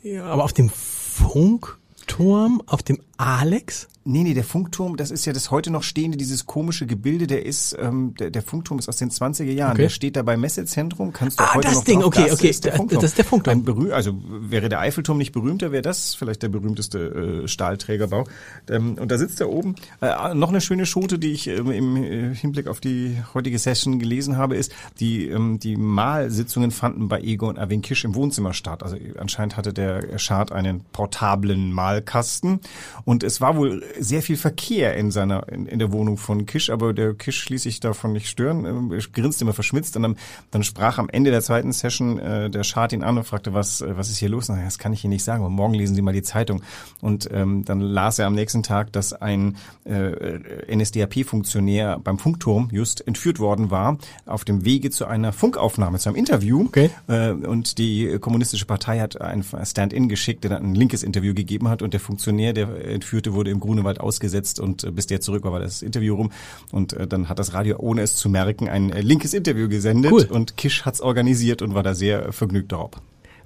Ja, 0.02 0.24
aber 0.26 0.44
auf 0.44 0.52
dem 0.52 0.68
Funkturm, 0.70 2.62
auf 2.66 2.82
dem 2.82 2.98
Alex? 3.16 3.88
Nee, 4.08 4.22
nee, 4.22 4.34
der 4.34 4.44
Funkturm, 4.44 4.96
das 4.96 5.10
ist 5.10 5.24
ja 5.24 5.32
das 5.32 5.50
heute 5.50 5.72
noch 5.72 5.82
stehende, 5.82 6.16
dieses 6.16 6.46
komische 6.46 6.86
Gebilde, 6.86 7.26
der 7.26 7.44
ist, 7.44 7.76
ähm, 7.76 8.14
der, 8.20 8.30
der 8.30 8.40
Funkturm 8.40 8.78
ist 8.78 8.88
aus 8.88 8.98
den 8.98 9.10
20er 9.10 9.50
Jahren. 9.50 9.72
Okay. 9.72 9.82
Der 9.82 9.88
steht 9.88 10.14
da 10.14 10.22
beim 10.22 10.40
Messezentrum, 10.40 11.12
kannst 11.12 11.40
du 11.40 11.44
Ah, 11.44 11.54
heute 11.54 11.66
das 11.66 11.78
noch 11.78 11.84
Ding, 11.84 11.98
drauf, 11.98 12.06
okay, 12.14 12.26
das 12.28 12.34
okay, 12.34 12.48
Ist 12.48 12.64
der 12.64 12.70
das 12.70 12.78
Funkturm. 12.78 13.04
ist 13.04 13.18
der 13.18 13.24
Funkturm. 13.24 13.64
Ein 13.66 13.90
also 13.92 14.16
wäre 14.24 14.68
der 14.68 14.78
Eiffelturm 14.78 15.18
nicht 15.18 15.32
berühmter, 15.32 15.72
wäre 15.72 15.82
das 15.82 16.14
vielleicht 16.14 16.44
der 16.44 16.50
berühmteste 16.50 17.42
äh, 17.42 17.48
Stahlträgerbau. 17.48 18.28
Ähm, 18.70 18.94
und 18.96 19.10
da 19.10 19.18
sitzt 19.18 19.40
er 19.40 19.50
oben. 19.50 19.74
Äh, 20.00 20.34
noch 20.34 20.50
eine 20.50 20.60
schöne 20.60 20.86
Schote, 20.86 21.18
die 21.18 21.32
ich 21.32 21.48
ähm, 21.48 21.72
im 21.72 21.96
äh, 21.96 22.32
Hinblick 22.32 22.68
auf 22.68 22.78
die 22.78 23.16
heutige 23.34 23.58
Session 23.58 23.98
gelesen 23.98 24.36
habe, 24.36 24.54
ist, 24.54 24.72
die, 25.00 25.26
ähm, 25.26 25.58
die 25.58 25.76
Malsitzungen 25.76 26.70
fanden 26.70 27.08
bei 27.08 27.20
Egon 27.22 27.56
Erwin 27.56 27.82
Kisch 27.82 28.04
im 28.04 28.14
Wohnzimmer 28.14 28.52
statt. 28.52 28.84
Also 28.84 28.96
anscheinend 29.18 29.56
hatte 29.56 29.72
der 29.72 30.16
Schad 30.20 30.52
einen 30.52 30.84
portablen 30.92 31.72
Malkasten 31.72 32.60
und 33.06 33.22
es 33.22 33.40
war 33.40 33.56
wohl 33.56 33.84
sehr 34.00 34.20
viel 34.20 34.36
Verkehr 34.36 34.96
in 34.96 35.12
seiner 35.12 35.48
in, 35.48 35.66
in 35.66 35.78
der 35.78 35.92
Wohnung 35.92 36.18
von 36.18 36.44
Kisch, 36.44 36.70
aber 36.70 36.92
der 36.92 37.14
Kisch 37.14 37.48
ließ 37.48 37.62
sich 37.62 37.78
davon 37.78 38.12
nicht 38.12 38.28
stören, 38.28 38.90
er 38.90 38.98
grinste 39.12 39.44
immer 39.44 39.52
verschmitzt 39.52 39.96
und 39.96 40.02
dann, 40.02 40.16
dann 40.50 40.64
sprach 40.64 40.98
am 40.98 41.08
Ende 41.08 41.30
der 41.30 41.40
zweiten 41.40 41.72
Session 41.72 42.18
äh, 42.18 42.50
der 42.50 42.64
Schad 42.64 42.92
ihn 42.92 43.04
an 43.04 43.16
und 43.16 43.24
fragte, 43.24 43.54
was 43.54 43.80
äh, 43.80 43.96
was 43.96 44.10
ist 44.10 44.18
hier 44.18 44.28
los? 44.28 44.48
Na, 44.48 44.60
das 44.60 44.78
kann 44.78 44.92
ich 44.92 45.04
Ihnen 45.04 45.12
nicht 45.12 45.22
sagen, 45.22 45.44
aber 45.44 45.50
morgen 45.50 45.74
lesen 45.74 45.94
Sie 45.94 46.02
mal 46.02 46.12
die 46.12 46.22
Zeitung 46.22 46.62
und 47.00 47.28
ähm, 47.32 47.64
dann 47.64 47.80
las 47.80 48.18
er 48.18 48.26
am 48.26 48.34
nächsten 48.34 48.64
Tag, 48.64 48.92
dass 48.92 49.12
ein 49.12 49.56
äh, 49.84 50.74
NSDAP-Funktionär 50.76 52.00
beim 52.02 52.18
Funkturm 52.18 52.70
just 52.72 53.06
entführt 53.06 53.38
worden 53.38 53.70
war 53.70 53.98
auf 54.26 54.44
dem 54.44 54.64
Wege 54.64 54.90
zu 54.90 55.06
einer 55.06 55.32
Funkaufnahme, 55.32 56.00
zu 56.00 56.08
einem 56.08 56.16
Interview 56.16 56.64
Okay. 56.66 56.90
äh, 57.06 57.30
und 57.30 57.78
die 57.78 58.18
kommunistische 58.18 58.66
Partei 58.66 58.98
hat 58.98 59.20
ein 59.20 59.44
Stand-in 59.62 60.08
geschickt, 60.08 60.42
der 60.42 60.50
dann 60.50 60.64
ein 60.64 60.74
linkes 60.74 61.04
Interview 61.04 61.34
gegeben 61.34 61.68
hat 61.68 61.82
und 61.82 61.92
der 61.92 62.00
Funktionär, 62.00 62.52
der 62.52 62.95
Entführte, 62.96 63.32
wurde 63.34 63.50
im 63.52 63.60
Grunewald 63.60 64.00
ausgesetzt 64.00 64.58
und 64.58 64.82
äh, 64.84 64.90
bis 64.90 65.06
der 65.06 65.20
zurück 65.20 65.44
war, 65.44 65.52
war 65.52 65.60
das 65.60 65.82
Interview 65.82 66.16
rum 66.16 66.32
und 66.72 66.92
äh, 66.94 67.06
dann 67.06 67.28
hat 67.28 67.38
das 67.38 67.54
Radio, 67.54 67.76
ohne 67.78 68.02
es 68.02 68.16
zu 68.16 68.28
merken, 68.28 68.68
ein 68.68 68.90
äh, 68.90 69.00
linkes 69.00 69.32
Interview 69.32 69.68
gesendet 69.68 70.10
Cool. 70.12 70.24
und 70.30 70.56
Kisch 70.56 70.84
hat's 70.84 71.00
organisiert 71.00 71.62
und 71.62 71.74
war 71.74 71.84
da 71.84 71.94
sehr 71.94 72.32
vergnügt 72.32 72.72
darauf. 72.72 72.90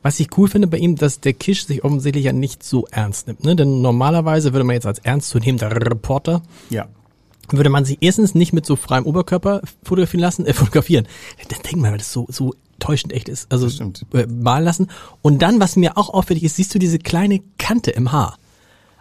Was 0.02 0.18
ich 0.18 0.28
cool 0.38 0.48
finde 0.48 0.66
bei 0.66 0.78
ihm, 0.78 0.96
dass 0.96 1.20
der 1.20 1.34
Kisch 1.34 1.66
sich 1.66 1.84
offensichtlich 1.84 2.24
ja 2.24 2.32
nicht 2.32 2.62
so 2.62 2.86
ernst 2.90 3.26
nimmt. 3.26 3.44
Ne? 3.44 3.54
Denn 3.54 3.82
normalerweise 3.82 4.54
würde 4.54 4.64
man 4.64 4.72
jetzt 4.72 4.86
als 4.86 4.98
ernstzunehmender 5.00 5.70
Reporter, 5.90 6.40
Ja. 6.70 6.88
würde 7.50 7.68
man 7.68 7.84
sich 7.84 7.98
erstens 8.00 8.34
nicht 8.34 8.54
mit 8.54 8.64
so 8.64 8.76
freiem 8.76 9.04
Oberkörper 9.04 9.60
fotografieren 9.82 10.22
lassen, 10.22 10.46
äh, 10.46 10.54
fotografieren. 10.54 11.06
Das 11.48 11.58
denkt 11.60 11.80
man, 11.82 11.90
weil 11.90 11.98
das 11.98 12.12
so, 12.14 12.24
so 12.30 12.54
täuschend 12.78 13.12
echt 13.12 13.28
ist. 13.28 13.52
Also 13.52 13.66
äh, 14.14 14.26
malen 14.26 14.64
lassen. 14.64 14.88
Und 15.20 15.42
dann, 15.42 15.60
was 15.60 15.76
mir 15.76 15.98
auch 15.98 16.08
auffällig 16.14 16.44
ist, 16.44 16.56
siehst 16.56 16.74
du 16.74 16.78
diese 16.78 16.98
kleine 16.98 17.42
Kante 17.58 17.90
im 17.90 18.10
Haar. 18.10 18.38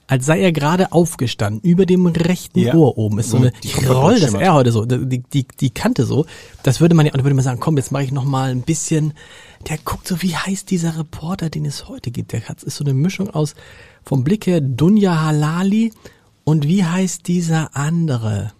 Als 0.10 0.26
sei 0.26 0.42
er 0.42 0.52
gerade 0.52 0.92
aufgestanden, 0.92 1.62
über 1.62 1.86
dem 1.86 2.08
rechten 2.08 2.58
Ja. 2.60 2.74
Ohr 2.74 2.98
oben 2.98 3.20
ist 3.20 3.30
so 3.30 3.38
eine, 3.38 3.54
ich 3.64 3.88
roll 3.88 4.20
das. 4.20 4.34
R 4.34 4.54
heute 4.56 4.72
so, 4.72 4.84
die, 4.86 5.20
die, 5.22 5.46
die 5.48 5.70
Kante 5.70 6.04
so. 6.06 6.26
Das 6.64 6.82
würde 6.82 6.96
man 6.96 7.06
ja, 7.06 7.14
und 7.14 7.24
würde 7.24 7.36
man 7.36 7.44
sagen, 7.44 7.60
komm, 7.60 7.78
jetzt 7.78 7.92
mache 7.92 8.04
ich 8.06 8.12
noch 8.12 8.26
mal 8.26 8.50
ein 8.50 8.64
bisschen, 8.64 9.14
der 9.69 9.78
guckt 9.78 10.07
so, 10.07 10.24
wie 10.24 10.36
heißt 10.36 10.72
dieser 10.72 10.98
Reporter, 10.98 11.52
den 11.52 11.64
es 11.66 11.88
heute 11.88 12.10
gibt. 12.10 12.33
Der 12.33 12.42
hat, 12.50 12.64
ist 12.64 12.78
so 12.78 12.83
eine 12.83 12.95
Mischung 12.95 13.30
aus, 13.30 13.54
vom 14.04 14.24
Blick 14.24 14.48
her, 14.48 14.62
Dunja 14.62 15.22
Halali 15.24 15.94
und 16.44 16.68
wie 16.68 16.83
heißt 16.83 17.28
dieser 17.28 17.76
andere? 17.78 18.52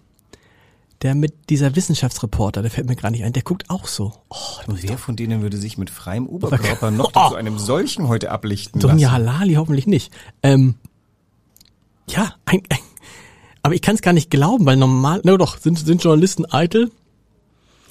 Der 1.02 1.16
mit 1.16 1.50
dieser 1.50 1.76
Wissenschaftsreporter, 1.76 2.62
der 2.62 2.70
fällt 2.70 2.88
mir 2.88 2.96
gerade 2.98 3.14
nicht 3.14 3.24
ein, 3.24 3.32
der 3.34 3.42
guckt 3.42 3.70
auch 3.70 3.88
so. 3.88 4.14
Oh, 4.30 4.36
wer 4.68 4.98
von 4.98 5.16
denen 5.16 5.42
würde 5.42 5.56
sich 5.58 5.78
mit 5.78 5.90
freiem 5.90 6.28
Oberkörper 6.28 6.92
noch 6.92 7.12
Oh. 7.16 7.30
zu 7.30 7.36
einem 7.36 7.58
solchen 7.58 8.08
heute 8.10 8.30
ablichten 8.32 8.82
Dunja 8.82 9.18
lassen? 9.18 9.32
Halali 9.34 9.54
hoffentlich 9.56 9.88
nicht. 9.88 10.12
Ähm, 10.44 10.76
ja, 12.10 12.34
ein, 12.46 12.62
ein, 12.70 12.80
aber 13.62 13.76
ich 13.76 13.82
kann 13.82 13.96
es 13.96 14.02
gar 14.02 14.14
nicht 14.14 14.30
glauben, 14.30 14.66
weil 14.66 14.78
normal, 14.78 15.22
na 15.24 15.38
doch, 15.38 15.58
sind, 15.58 15.80
sind 15.80 16.04
Journalisten 16.04 16.46
eitel? 16.52 16.92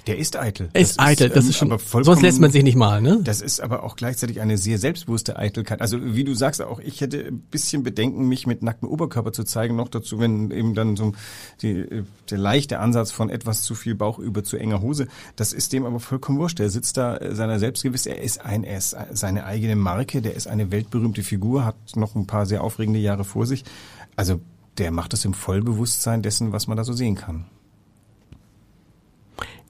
Der 0.09 0.17
ist 0.17 0.37
eitel. 0.37 0.71
Er 0.73 0.81
ist 0.81 0.99
eitel, 0.99 1.29
das 1.29 1.45
ähm, 1.45 1.51
ist 1.51 1.57
schon, 1.59 1.79
sonst 2.03 2.23
lässt 2.23 2.41
man 2.41 2.51
sich 2.51 2.63
nicht 2.63 2.77
mal, 2.77 3.03
ne? 3.03 3.21
Das 3.23 3.43
ist 3.43 3.61
aber 3.61 3.83
auch 3.83 3.95
gleichzeitig 3.95 4.41
eine 4.41 4.57
sehr 4.57 4.79
selbstbewusste 4.79 5.37
Eitelkeit. 5.37 5.83
Also 5.83 5.99
wie 6.15 6.25
du 6.25 6.33
sagst, 6.33 6.63
auch 6.63 6.81
ich 6.81 7.03
hätte 7.03 7.27
ein 7.27 7.41
bisschen 7.41 7.83
Bedenken, 7.83 8.27
mich 8.27 8.47
mit 8.47 8.63
nacktem 8.63 8.89
Oberkörper 8.89 9.35
zu 9.35 9.45
zeigen. 9.45 9.77
Noch 9.77 9.89
dazu, 9.89 10.19
wenn 10.19 10.51
eben 10.51 10.75
dann 10.75 10.97
so 10.97 11.13
die, 11.61 12.05
der 12.31 12.39
leichte 12.39 12.79
Ansatz 12.79 13.11
von 13.11 13.29
etwas 13.29 13.63
zu 13.63 13.75
viel 13.75 13.95
Bauch 13.95 14.19
über 14.19 14.43
zu 14.43 14.57
enger 14.57 14.81
Hose. 14.81 15.09
Das 15.37 15.53
ist 15.53 15.75
dem 15.75 15.85
aber 15.85 16.01
vollkommen 16.01 16.39
wurscht. 16.39 16.59
Der 16.59 16.71
sitzt 16.71 16.97
da 16.97 17.19
äh, 17.19 17.35
seiner 17.35 17.59
selbstgewiss. 17.59 18.07
Er 18.07 18.23
ist 18.23 18.43
ein, 18.43 18.65
er 18.65 18.79
ist 18.79 18.97
seine 19.13 19.45
eigene 19.45 19.77
Marke. 19.77 20.23
Der 20.23 20.35
ist 20.35 20.47
eine 20.47 20.71
weltberühmte 20.71 21.23
Figur, 21.23 21.67
hat 21.67 21.77
noch 21.97 22.15
ein 22.15 22.27
paar 22.27 22.47
sehr 22.47 22.65
aufregende 22.65 23.01
Jahre 23.01 23.25
vor 23.25 23.45
sich. 23.45 23.63
Also 24.19 24.41
der 24.79 24.91
macht 24.91 25.15
es 25.15 25.25
im 25.25 25.33
Vollbewusstsein 25.33 26.23
dessen, 26.23 26.51
was 26.51 26.67
man 26.67 26.77
da 26.77 26.83
so 26.83 26.93
sehen 26.93 27.15
kann. 27.15 27.47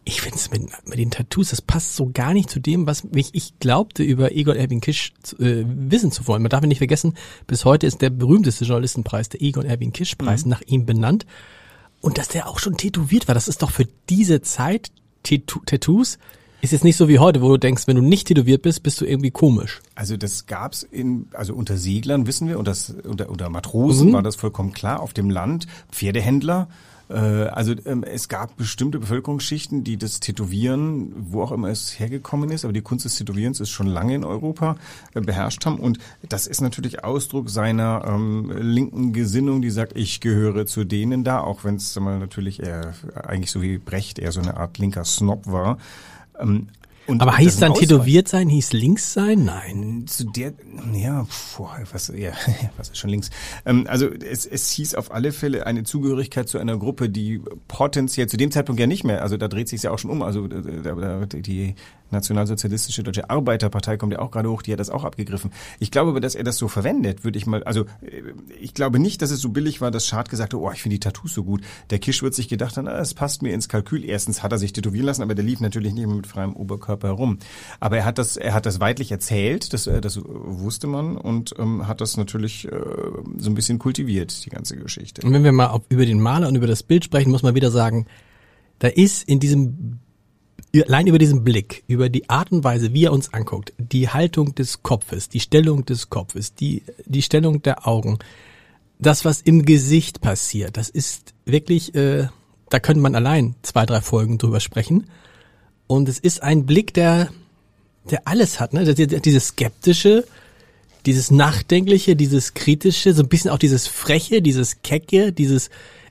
Ich 0.05 0.23
finde 0.23 0.39
es 0.39 0.51
mit, 0.51 0.63
mit 0.89 0.99
den 0.99 1.11
Tattoos, 1.11 1.51
das 1.51 1.61
passt 1.61 1.95
so 1.97 2.11
gar 2.15 2.33
nicht 2.33 2.49
zu 2.49 2.59
dem, 2.59 2.87
was 2.87 3.05
mich 3.05 3.29
ich 3.35 3.59
glaubte 3.59 4.03
über 4.03 4.33
Egon 4.33 4.57
Erwin 4.57 4.81
Kisch 4.81 5.13
äh, 5.39 5.65
wissen 5.67 6.11
zu 6.11 6.27
wollen. 6.27 6.41
Man 6.41 6.49
darf 6.49 6.63
nicht 6.63 6.79
vergessen, 6.79 7.13
bis 7.47 7.67
heute 7.67 7.87
ist 7.87 8.01
der 8.01 8.09
berühmteste 8.09 8.65
Journalistenpreis, 8.65 9.29
der 9.29 9.43
Egon 9.43 9.67
Erwin 9.67 9.93
Kisch 9.93 10.15
Preis, 10.15 10.47
nach 10.47 10.63
ihm 10.63 10.87
benannt. 10.87 11.27
Und 12.01 12.17
dass 12.17 12.29
der 12.29 12.49
auch 12.49 12.59
schon 12.59 12.79
tätowiert 12.79 13.29
war, 13.29 13.35
das 13.35 13.49
ist 13.49 13.61
doch 13.61 13.71
für 13.71 13.87
diese 14.09 14.41
Zeit 14.41 14.93
Tattoo- 15.25 15.67
Tattoos, 15.67 16.19
ist 16.61 16.73
jetzt 16.73 16.85
nicht 16.85 16.97
so 16.97 17.09
wie 17.09 17.19
heute, 17.19 17.41
wo 17.41 17.49
du 17.49 17.57
denkst, 17.57 17.87
wenn 17.87 17.97
du 17.97 18.03
nicht 18.03 18.29
tätowiert 18.29 18.63
bist, 18.63 18.83
bist 18.83 19.01
du 19.01 19.05
irgendwie 19.05 19.31
komisch. 19.31 19.81
Also 19.95 20.17
das 20.17 20.47
gab's 20.47 20.83
in, 20.83 21.29
also 21.33 21.55
unter 21.55 21.77
Seglern 21.77 22.27
wissen 22.27 22.49
wir, 22.49 22.59
und 22.59 22.67
das 22.67 22.91
unter, 23.05 23.29
unter 23.31 23.49
Matrosen 23.51 24.09
Mhm. 24.09 24.13
war 24.15 24.23
das 24.23 24.37
vollkommen 24.37 24.73
klar. 24.73 25.01
Auf 25.01 25.13
dem 25.13 25.31
Land 25.31 25.67
Pferdehändler, 25.93 26.69
Äh, 27.11 27.15
also 27.15 27.75
ähm, 27.87 28.05
es 28.05 28.29
gab 28.29 28.59
bestimmte 28.59 28.99
Bevölkerungsschichten, 28.99 29.83
die 29.83 29.97
das 29.97 30.21
Tätowieren, 30.21 31.11
wo 31.17 31.43
auch 31.43 31.53
immer 31.53 31.69
es 31.71 31.99
hergekommen 31.99 32.51
ist, 32.51 32.65
aber 32.65 32.75
die 32.75 32.83
Kunst 32.83 33.07
des 33.07 33.17
Tätowierens 33.17 33.61
ist 33.61 33.71
schon 33.71 33.87
lange 33.87 34.15
in 34.15 34.25
Europa 34.25 34.77
äh, 35.15 35.23
beherrscht 35.23 35.65
haben. 35.65 35.79
Und 35.79 35.99
das 36.29 36.47
ist 36.47 36.61
natürlich 36.61 37.05
Ausdruck 37.05 37.49
seiner 37.49 38.05
ähm, 38.07 38.53
linken 38.61 39.15
Gesinnung, 39.15 39.63
die 39.63 39.71
sagt, 39.71 39.97
ich 39.97 40.21
gehöre 40.21 40.67
zu 40.67 40.85
denen 40.85 41.25
da, 41.25 41.41
auch 41.41 41.65
wenn 41.65 41.77
es 41.77 41.97
natürlich 41.99 42.63
eher 42.63 42.93
eigentlich 43.15 43.53
so 43.53 43.63
wie 43.63 43.79
Brecht 43.79 44.19
eher 44.19 44.33
so 44.33 44.41
eine 44.41 44.59
Art 44.59 44.77
linker 44.77 45.07
Snob 45.07 45.47
war. 45.47 45.79
Ähm, 46.39 46.69
und 47.09 47.23
Aber 47.23 47.39
hieß 47.39 47.57
dann 47.57 47.73
tätowiert 47.73 48.29
sein, 48.29 48.51
hieß 48.51 48.75
links 48.75 49.15
sein? 49.15 49.47
Nein. 49.47 50.05
Zu 50.07 50.25
der, 50.25 50.53
ja, 50.93 51.27
boah, 51.57 51.79
was, 51.91 52.13
ja, 52.15 52.33
was 52.77 52.91
ist 52.91 52.99
schon 52.99 53.09
links? 53.09 53.31
Ähm, 53.65 53.87
also 53.89 54.09
es, 54.09 54.45
es 54.45 54.71
hieß 54.73 54.95
auf 54.95 55.11
alle 55.11 55.33
Fälle 55.33 55.65
eine 55.65 55.85
Zugehörigkeit 55.85 56.51
zu 56.51 56.59
einer 56.59 56.77
Gruppe, 56.77 57.09
die 57.09 57.41
potenziell 57.67 58.27
zu 58.27 58.37
dem 58.37 58.51
Zeitpunkt 58.51 58.79
ja 58.79 58.87
nicht 58.87 59.05
mehr, 59.05 59.23
also 59.23 59.39
da 59.39 59.49
dreht 59.49 59.71
sich 59.71 59.85
ja 59.85 59.91
auch 59.91 59.99
schon 59.99 60.11
um, 60.11 60.21
also 60.21 60.49
da, 60.49 61.25
die 61.25 61.77
nationalsozialistische 62.11 63.03
Deutsche 63.03 63.31
Arbeiterpartei 63.31 63.97
kommt 63.97 64.13
ja 64.13 64.19
auch 64.19 64.31
gerade 64.31 64.51
hoch, 64.51 64.63
die 64.63 64.73
hat 64.73 64.81
das 64.81 64.91
auch 64.91 65.05
abgegriffen. 65.05 65.53
Ich 65.79 65.91
glaube 65.91 66.11
aber, 66.11 66.21
dass 66.21 66.35
er 66.35 66.45
das 66.45 66.57
so 66.57 66.69
verwendet, 66.69 67.25
würde 67.25 67.39
ich 67.39 67.47
mal, 67.47 67.63
also 67.65 67.83
äh, 68.03 68.23
ich 68.61 68.75
glaube 68.75 68.99
nicht, 68.99 69.23
dass 69.23 69.31
es 69.31 69.41
so 69.41 69.51
billig 69.51 69.81
war, 69.81 69.91
dass 69.91 70.07
Schad 70.07 70.29
gesagt 70.29 70.53
hat, 70.53 70.61
oh, 70.61 70.71
ich 70.73 70.83
finde 70.83 70.95
die 70.95 71.01
Tattoos 71.01 71.35
so 71.35 71.45
gut. 71.45 71.63
Der 71.91 71.99
Kisch 71.99 72.23
wird 72.23 72.35
sich 72.35 72.49
gedacht 72.49 72.77
haben, 72.77 72.89
ah, 72.89 72.99
es 72.99 73.15
passt 73.15 73.43
mir 73.43 73.53
ins 73.53 73.69
Kalkül. 73.69 74.05
Erstens 74.05 74.43
hat 74.43 74.53
er 74.53 74.59
sich 74.59 74.73
tätowieren 74.73 75.07
lassen, 75.07 75.23
aber 75.23 75.35
der 75.35 75.45
lief 75.45 75.61
natürlich 75.61 75.95
nicht 75.95 76.05
immer 76.05 76.17
mit 76.17 76.27
freiem 76.27 76.55
Oberkörper 76.55 77.09
herum. 77.09 77.39
Aber 77.81 77.99
er 77.99 78.05
hat 78.05 78.19
das, 78.19 78.37
er 78.37 78.55
hat 78.55 78.67
das 78.67 78.81
weitlich 78.81 79.11
erzählt, 79.13 79.73
das, 79.73 79.87
äh, 79.87 80.01
das 80.01 80.21
wusste 80.25 80.87
man 80.87 81.17
und 81.17 81.55
ähm, 81.59 81.87
hat 81.87 82.01
das 82.01 82.17
natürlich 82.17 82.67
äh, 82.67 82.71
so 83.37 83.51
ein 83.51 83.55
bisschen 83.55 83.79
kultiviert, 83.79 84.45
die 84.45 84.51
ganze 84.51 84.77
Geschichte. 84.77 85.27
Und 85.27 85.33
wenn 85.33 85.45
wir 85.45 85.53
mal 85.53 85.81
über 85.89 86.07
den 86.07 86.21
Maler 86.21 86.49
und 86.49 86.57
über 86.57 86.67
das 86.67 86.83
Bild 86.83 87.05
sprechen, 87.05 87.31
muss 87.31 87.43
man 87.43 87.55
wieder 87.55 87.71
sagen, 87.71 88.07
da 88.79 88.89
ist 88.89 89.29
in 89.29 89.41
diesem 89.41 89.99
allein 90.75 91.07
über 91.07 91.19
diesen 91.19 91.45
Blick, 91.45 91.85
über 91.87 92.09
die 92.09 92.29
Art 92.29 92.53
und 92.53 92.65
Weise, 92.65 92.93
wie 92.93 93.05
er 93.05 93.13
uns 93.13 93.33
anguckt, 93.33 93.73
die 93.79 94.09
Haltung 94.09 94.55
des 94.55 94.83
Kopfes, 94.83 95.29
die 95.29 95.41
Stellung 95.41 95.87
des 95.87 96.11
Kopfes, 96.11 96.55
die, 96.55 96.83
die 97.07 97.23
Stellung 97.23 97.63
der 97.63 97.87
Augen, 97.87 98.19
das, 98.99 99.25
was 99.25 99.41
im 99.41 99.65
Gesicht 99.65 100.21
passiert, 100.21 100.77
das 100.77 100.91
ist 100.91 101.35
wirklich, 101.45 101.95
äh, 101.95 102.29
da 102.69 102.81
könnte 102.81 103.01
man 103.01 103.15
allein 103.15 103.55
zwei, 103.63 103.87
drei 103.87 104.01
Folgen 104.01 104.39
drüber 104.39 104.61
sprechen. 104.61 105.09
Und 105.87 106.09
es 106.09 106.19
ist 106.19 106.43
ein 106.43 106.67
Blick, 106.67 106.93
der, 106.93 107.31
der 108.11 108.29
alles 108.29 108.61
hat, 108.61 108.75
ne? 108.75 108.85
Dieses 108.95 109.49
skeptische, 109.49 110.27
dieses 111.07 111.31
nachdenkliche, 111.31 112.17
dieses 112.17 112.53
kritische, 112.53 113.15
so 113.15 113.23
ein 113.23 113.29
bisschen 113.29 113.51
auch 113.51 113.59
dieses 113.59 113.87
freche, 113.87 114.43
dieses 114.43 114.83
kecke, 114.83 115.33
dieses, 115.33 115.71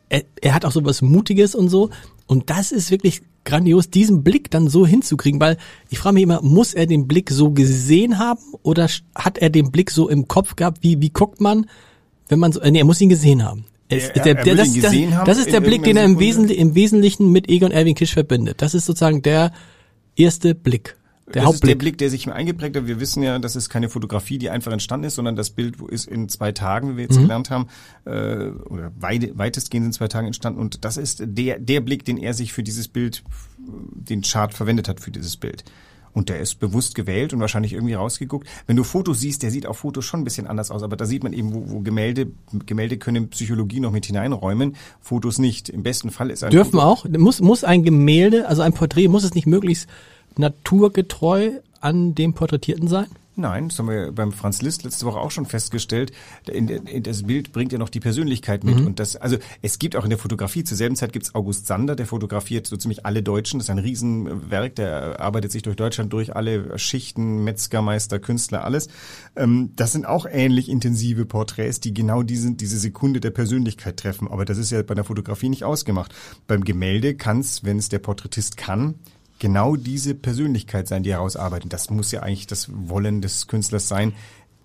er, 0.09 0.23
er 0.41 0.55
hat 0.55 0.65
auch 0.65 0.71
so 0.71 0.83
was 0.83 1.03
Mutiges 1.03 1.53
und 1.53 1.69
so. 1.69 1.91
Und 2.25 2.49
das 2.49 2.71
ist 2.71 2.89
wirklich 2.89 3.21
grandios, 3.47 3.89
diesen 3.89 4.23
Blick 4.23 4.51
dann 4.51 4.67
so 4.67 4.85
hinzukriegen, 4.85 5.39
weil 5.39 5.57
ich 5.89 5.97
frage 5.97 6.13
mich 6.13 6.23
immer, 6.23 6.41
muss 6.43 6.75
er 6.75 6.85
den 6.85 7.07
Blick 7.07 7.31
so 7.31 7.51
gesehen 7.51 8.19
haben 8.19 8.41
oder 8.61 8.87
hat 9.15 9.39
er 9.39 9.49
den 9.49 9.71
Blick 9.71 9.89
so 9.89 10.07
im 10.09 10.27
Kopf 10.27 10.55
gehabt? 10.55 10.83
Wie, 10.83 11.01
wie 11.01 11.09
guckt 11.09 11.41
man, 11.41 11.65
wenn 12.27 12.39
man 12.39 12.51
so, 12.51 12.59
äh, 12.59 12.69
nee, 12.69 12.79
er 12.79 12.85
muss 12.85 13.01
ihn 13.01 13.09
gesehen 13.09 13.43
haben. 13.43 13.65
Er, 13.89 13.99
der, 14.09 14.35
der, 14.35 14.55
das, 14.55 14.73
das, 14.73 14.93
das, 15.25 15.37
ist 15.37 15.53
der 15.53 15.61
Blick, 15.61 15.83
den 15.83 15.95
er 15.95 16.03
im 16.03 16.19
Wesentlichen, 16.19 16.59
im 16.59 16.75
Wesentlichen 16.75 17.31
mit 17.31 17.49
Egon 17.49 17.71
Erwin 17.71 17.95
Kisch 17.95 18.13
verbindet. 18.13 18.61
Das 18.61 18.73
ist 18.73 18.85
sozusagen 18.85 19.21
der 19.21 19.53
erste 20.17 20.53
Blick. 20.53 20.97
Der 21.27 21.41
das 21.41 21.45
Hauptblick. 21.45 21.63
ist 21.63 21.67
der 21.67 21.75
Blick, 21.75 21.97
der 21.97 22.09
sich 22.09 22.25
mir 22.25 22.33
eingeprägt 22.33 22.77
hat. 22.77 22.87
Wir 22.87 23.01
wissen 23.01 23.21
ja, 23.21 23.37
das 23.37 23.57
ist 23.57 23.67
keine 23.67 23.89
Fotografie, 23.89 24.37
die 24.37 24.49
einfach 24.49 24.71
entstanden 24.71 25.07
ist, 25.07 25.15
sondern 25.15 25.35
das 25.35 25.49
Bild 25.49 25.75
ist 25.89 26.07
in 26.07 26.29
zwei 26.29 26.53
Tagen, 26.53 26.93
wie 26.93 26.97
wir 26.97 27.03
jetzt 27.03 27.17
mhm. 27.17 27.23
gelernt 27.23 27.49
haben, 27.49 27.67
äh, 28.05 28.49
oder 28.69 28.93
weit, 28.97 29.37
weitestgehend 29.37 29.87
in 29.87 29.91
zwei 29.91 30.07
Tagen 30.07 30.27
entstanden. 30.27 30.59
Und 30.59 30.85
das 30.85 30.95
ist 30.95 31.21
der, 31.25 31.59
der 31.59 31.81
Blick, 31.81 32.05
den 32.05 32.17
er 32.17 32.33
sich 32.33 32.53
für 32.53 32.63
dieses 32.63 32.87
Bild, 32.87 33.23
den 33.57 34.21
Chart 34.21 34.53
verwendet 34.53 34.87
hat 34.87 35.01
für 35.01 35.11
dieses 35.11 35.35
Bild. 35.35 35.65
Und 36.13 36.29
der 36.29 36.39
ist 36.39 36.55
bewusst 36.55 36.95
gewählt 36.95 37.33
und 37.33 37.41
wahrscheinlich 37.41 37.73
irgendwie 37.73 37.93
rausgeguckt. 37.93 38.47
Wenn 38.65 38.77
du 38.77 38.83
Fotos 38.83 39.19
siehst, 39.19 39.43
der 39.43 39.51
sieht 39.51 39.67
auf 39.67 39.79
Fotos 39.79 40.05
schon 40.05 40.21
ein 40.21 40.23
bisschen 40.23 40.47
anders 40.47 40.71
aus, 40.71 40.81
aber 40.81 40.95
da 40.95 41.05
sieht 41.05 41.23
man 41.23 41.33
eben, 41.33 41.53
wo, 41.53 41.69
wo 41.69 41.81
Gemälde, 41.81 42.31
Gemälde 42.65 42.97
können 42.97 43.29
Psychologie 43.29 43.81
noch 43.81 43.91
mit 43.91 44.05
hineinräumen, 44.05 44.77
Fotos 45.01 45.37
nicht. 45.39 45.69
Im 45.69 45.83
besten 45.83 46.09
Fall 46.09 46.31
ist 46.31 46.43
ein 46.43 46.51
Dürfen 46.51 46.71
Foto 46.71 46.83
auch? 46.83 47.05
Muss, 47.05 47.41
muss 47.41 47.63
ein 47.63 47.83
Gemälde, 47.83 48.47
also 48.47 48.61
ein 48.61 48.73
Porträt, 48.73 49.09
muss 49.09 49.25
es 49.25 49.35
nicht 49.35 49.45
möglichst 49.45 49.87
naturgetreu 50.39 51.51
an 51.79 52.15
dem 52.15 52.33
Porträtierten 52.33 52.87
sein? 52.87 53.07
Nein, 53.39 53.69
das 53.69 53.77
haben 53.77 53.87
wir 53.87 54.11
beim 54.11 54.31
Franz 54.31 54.63
Liszt 54.63 54.83
letzte 54.83 55.05
Woche 55.05 55.19
auch 55.19 55.29
schon 55.29 55.45
festgestellt. 55.45 56.11
In, 56.47 56.67
in 56.69 57.03
das 57.03 57.21
Bild 57.21 57.51
bringt 57.51 57.71
ja 57.71 57.77
noch 57.77 57.89
die 57.89 57.99
Persönlichkeit 57.99 58.63
mit. 58.63 58.79
Mhm. 58.79 58.87
Und 58.87 58.99
das, 58.99 59.15
also 59.15 59.37
es 59.61 59.77
gibt 59.77 59.95
auch 59.95 60.03
in 60.03 60.09
der 60.09 60.17
Fotografie, 60.17 60.63
zur 60.63 60.75
selben 60.75 60.95
Zeit 60.95 61.13
gibt's 61.13 61.35
August 61.35 61.67
Sander, 61.67 61.95
der 61.95 62.07
fotografiert 62.07 62.65
so 62.65 62.75
ziemlich 62.77 63.05
alle 63.05 63.21
Deutschen. 63.21 63.59
Das 63.59 63.67
ist 63.67 63.69
ein 63.69 63.77
Riesenwerk, 63.77 64.75
der 64.75 65.19
arbeitet 65.21 65.51
sich 65.51 65.61
durch 65.61 65.75
Deutschland 65.75 66.11
durch, 66.13 66.35
alle 66.35 66.79
Schichten, 66.79 67.43
Metzgermeister, 67.43 68.17
Künstler, 68.17 68.63
alles. 68.63 68.87
Ähm, 69.35 69.71
das 69.75 69.91
sind 69.91 70.07
auch 70.07 70.25
ähnlich 70.25 70.67
intensive 70.67 71.27
Porträts, 71.27 71.79
die 71.79 71.93
genau 71.93 72.23
diese, 72.23 72.53
diese 72.53 72.79
Sekunde 72.79 73.19
der 73.19 73.31
Persönlichkeit 73.31 73.97
treffen. 73.97 74.27
Aber 74.29 74.45
das 74.45 74.57
ist 74.57 74.71
ja 74.71 74.81
bei 74.81 74.95
der 74.95 75.03
Fotografie 75.03 75.49
nicht 75.49 75.63
ausgemacht. 75.63 76.11
Beim 76.47 76.63
Gemälde 76.63 77.13
kann's, 77.13 77.63
wenn 77.63 77.77
es 77.77 77.89
der 77.89 77.99
Porträtist 77.99 78.57
kann, 78.57 78.95
genau 79.39 79.75
diese 79.75 80.15
Persönlichkeit 80.15 80.87
sein, 80.87 81.03
die 81.03 81.11
herausarbeitet. 81.11 81.73
Das 81.73 81.89
muss 81.89 82.11
ja 82.11 82.21
eigentlich 82.21 82.47
das 82.47 82.69
Wollen 82.71 83.21
des 83.21 83.47
Künstlers 83.47 83.87
sein, 83.87 84.13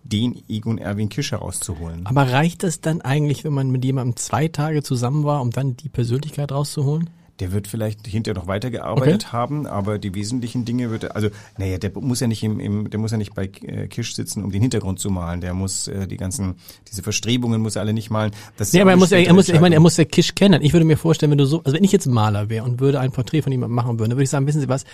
den 0.04 0.42
Egon 0.48 0.78
Erwin 0.78 1.08
Kisch 1.08 1.32
herauszuholen. 1.32 2.06
Aber 2.06 2.30
reicht 2.30 2.64
es 2.64 2.80
dann 2.80 3.00
eigentlich, 3.00 3.44
wenn 3.44 3.52
man 3.52 3.70
mit 3.70 3.84
jemandem 3.84 4.16
zwei 4.16 4.48
Tage 4.48 4.82
zusammen 4.82 5.24
war, 5.24 5.40
um 5.40 5.50
dann 5.50 5.76
die 5.76 5.88
Persönlichkeit 5.88 6.50
rauszuholen? 6.50 7.10
Der 7.40 7.50
wird 7.50 7.66
vielleicht 7.66 8.06
hinterher 8.06 8.40
noch 8.40 8.46
weitergearbeitet 8.46 9.24
okay. 9.24 9.32
haben, 9.32 9.66
aber 9.66 9.98
die 9.98 10.14
wesentlichen 10.14 10.64
Dinge 10.64 10.90
wird 10.90 11.04
er, 11.04 11.16
also 11.16 11.28
naja, 11.56 11.78
der 11.78 11.90
muss 11.98 12.20
ja 12.20 12.26
nicht 12.26 12.42
im, 12.42 12.60
im 12.60 12.90
der 12.90 13.00
muss 13.00 13.10
ja 13.10 13.16
nicht 13.16 13.34
bei 13.34 13.44
äh, 13.62 13.88
Kisch 13.88 14.14
sitzen, 14.14 14.44
um 14.44 14.50
den 14.52 14.60
Hintergrund 14.60 15.00
zu 15.00 15.10
malen. 15.10 15.40
Der 15.40 15.54
muss 15.54 15.88
äh, 15.88 16.06
die 16.06 16.18
ganzen 16.18 16.56
diese 16.88 17.02
Verstrebungen 17.02 17.62
muss 17.62 17.76
er 17.76 17.82
alle 17.82 17.94
nicht 17.94 18.10
malen. 18.10 18.32
Das 18.56 18.68
ist 18.68 18.74
ja, 18.74 18.82
aber 18.82 18.92
er 18.92 18.96
muss, 18.96 19.12
er 19.12 19.32
muss, 19.32 19.48
ich 19.48 19.60
meine, 19.60 19.74
er 19.74 19.80
muss 19.80 19.96
der 19.96 20.04
Kisch 20.04 20.34
kennen. 20.34 20.62
Ich 20.62 20.72
würde 20.72 20.84
mir 20.84 20.96
vorstellen, 20.96 21.30
wenn 21.30 21.38
du 21.38 21.46
so, 21.46 21.62
also 21.64 21.76
wenn 21.76 21.84
ich 21.84 21.92
jetzt 21.92 22.06
Maler 22.06 22.50
wäre 22.50 22.64
und 22.64 22.80
würde 22.80 23.00
ein 23.00 23.12
Porträt 23.12 23.42
von 23.42 23.50
jemandem 23.50 23.74
machen 23.74 23.98
würde, 23.98 24.10
dann 24.10 24.16
würde 24.16 24.24
ich 24.24 24.30
sagen, 24.30 24.46
wissen 24.46 24.60
Sie 24.60 24.68
was? 24.68 24.84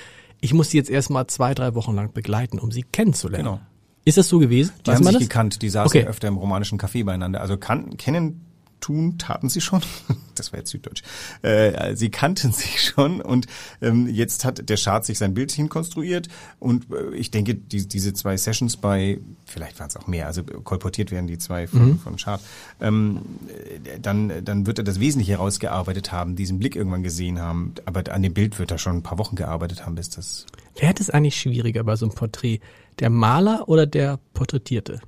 Ich 0.41 0.55
muss 0.55 0.71
sie 0.71 0.77
jetzt 0.77 0.91
erstmal 0.91 1.27
zwei, 1.27 1.55
drei 1.55 1.75
Wochen 1.75 1.95
lang 1.95 2.13
begleiten, 2.13 2.59
um 2.59 2.71
sie 2.71 2.83
kennenzulernen. 2.83 3.45
Genau. 3.45 3.61
Ist 4.05 4.17
das 4.17 4.29
so 4.29 4.39
gewesen? 4.39 4.73
Die 4.87 4.91
Weiß 4.91 4.97
haben 4.97 5.05
sich 5.05 5.13
das? 5.15 5.23
gekannt, 5.23 5.63
die 5.63 5.69
saßen 5.69 6.01
okay. 6.01 6.09
öfter 6.09 6.29
im 6.29 6.37
romanischen 6.37 6.79
Café 6.79 7.05
beieinander. 7.05 7.41
Also 7.41 7.57
kann, 7.57 7.97
kennen 7.97 8.48
tun, 8.89 9.19
taten 9.19 9.49
sie 9.49 9.61
schon. 9.61 9.83
Das 10.39 10.53
war 10.53 10.61
jetzt 10.61 10.71
süddeutsch. 10.71 11.03
Äh, 11.43 11.97
sie 11.97 12.11
kannten 12.11 12.53
sich 12.53 12.81
schon 12.81 13.21
und 13.21 13.49
ähm, 13.83 14.07
jetzt 14.07 14.45
hat 14.45 14.69
der 14.71 14.77
Schad 14.77 15.05
sich 15.05 15.19
sein 15.19 15.35
Bild 15.35 15.51
hinkonstruiert 15.51 16.29
und 16.61 16.87
äh, 16.93 17.17
ich 17.17 17.33
denke, 17.33 17.57
die, 17.57 17.89
diese 17.89 18.13
zwei 18.13 18.37
Sessions 18.37 18.77
bei, 18.77 19.19
vielleicht 19.47 19.81
waren 19.81 19.89
es 19.89 19.97
auch 19.97 20.07
mehr, 20.07 20.29
also 20.29 20.45
kolportiert 20.45 21.11
werden 21.11 21.27
die 21.27 21.39
zwei 21.39 21.67
von, 21.67 21.89
mhm. 21.89 21.99
von 21.99 22.19
Schad, 22.19 22.41
ähm, 22.81 23.23
dann, 24.01 24.45
dann 24.45 24.65
wird 24.65 24.79
er 24.79 24.85
das 24.85 25.01
Wesentliche 25.01 25.33
herausgearbeitet 25.33 26.13
haben, 26.13 26.37
diesen 26.37 26.61
Blick 26.61 26.77
irgendwann 26.77 27.03
gesehen 27.03 27.41
haben, 27.41 27.75
aber 27.85 28.05
an 28.13 28.23
dem 28.23 28.33
Bild 28.33 28.61
wird 28.61 28.71
er 28.71 28.79
schon 28.79 28.99
ein 28.99 29.03
paar 29.03 29.19
Wochen 29.19 29.35
gearbeitet 29.35 29.85
haben, 29.85 29.97
bis 29.97 30.09
das... 30.09 30.47
Wer 30.77 30.91
hat 30.91 31.01
es 31.01 31.11
eigentlich 31.11 31.35
schwieriger 31.35 31.83
bei 31.83 31.97
so 31.97 32.07
einem 32.07 32.15
Porträt? 32.15 32.61
Der 33.01 33.11
Maler 33.11 33.69
oder 33.69 33.87
der 33.87 34.21
Porträtierte? 34.35 35.01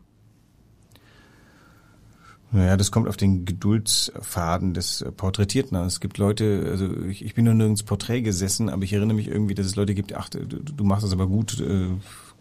Naja, 2.52 2.76
das 2.76 2.90
kommt 2.90 3.08
auf 3.08 3.16
den 3.16 3.44
Geduldsfaden 3.44 4.74
des 4.74 5.04
Porträtierten 5.16 5.76
an. 5.76 5.86
Es 5.86 6.00
gibt 6.00 6.18
Leute, 6.18 6.66
also 6.68 6.88
ich, 7.06 7.24
ich 7.24 7.34
bin 7.34 7.44
nur 7.44 7.54
nirgends 7.54 7.84
Porträt 7.84 8.22
gesessen, 8.22 8.68
aber 8.68 8.82
ich 8.82 8.92
erinnere 8.92 9.14
mich 9.14 9.28
irgendwie, 9.28 9.54
dass 9.54 9.66
es 9.66 9.76
Leute 9.76 9.94
gibt, 9.94 10.14
ach, 10.14 10.28
du, 10.28 10.44
du 10.44 10.84
machst 10.84 11.04
das 11.04 11.12
aber 11.12 11.28
gut, 11.28 11.60
äh, 11.60 11.90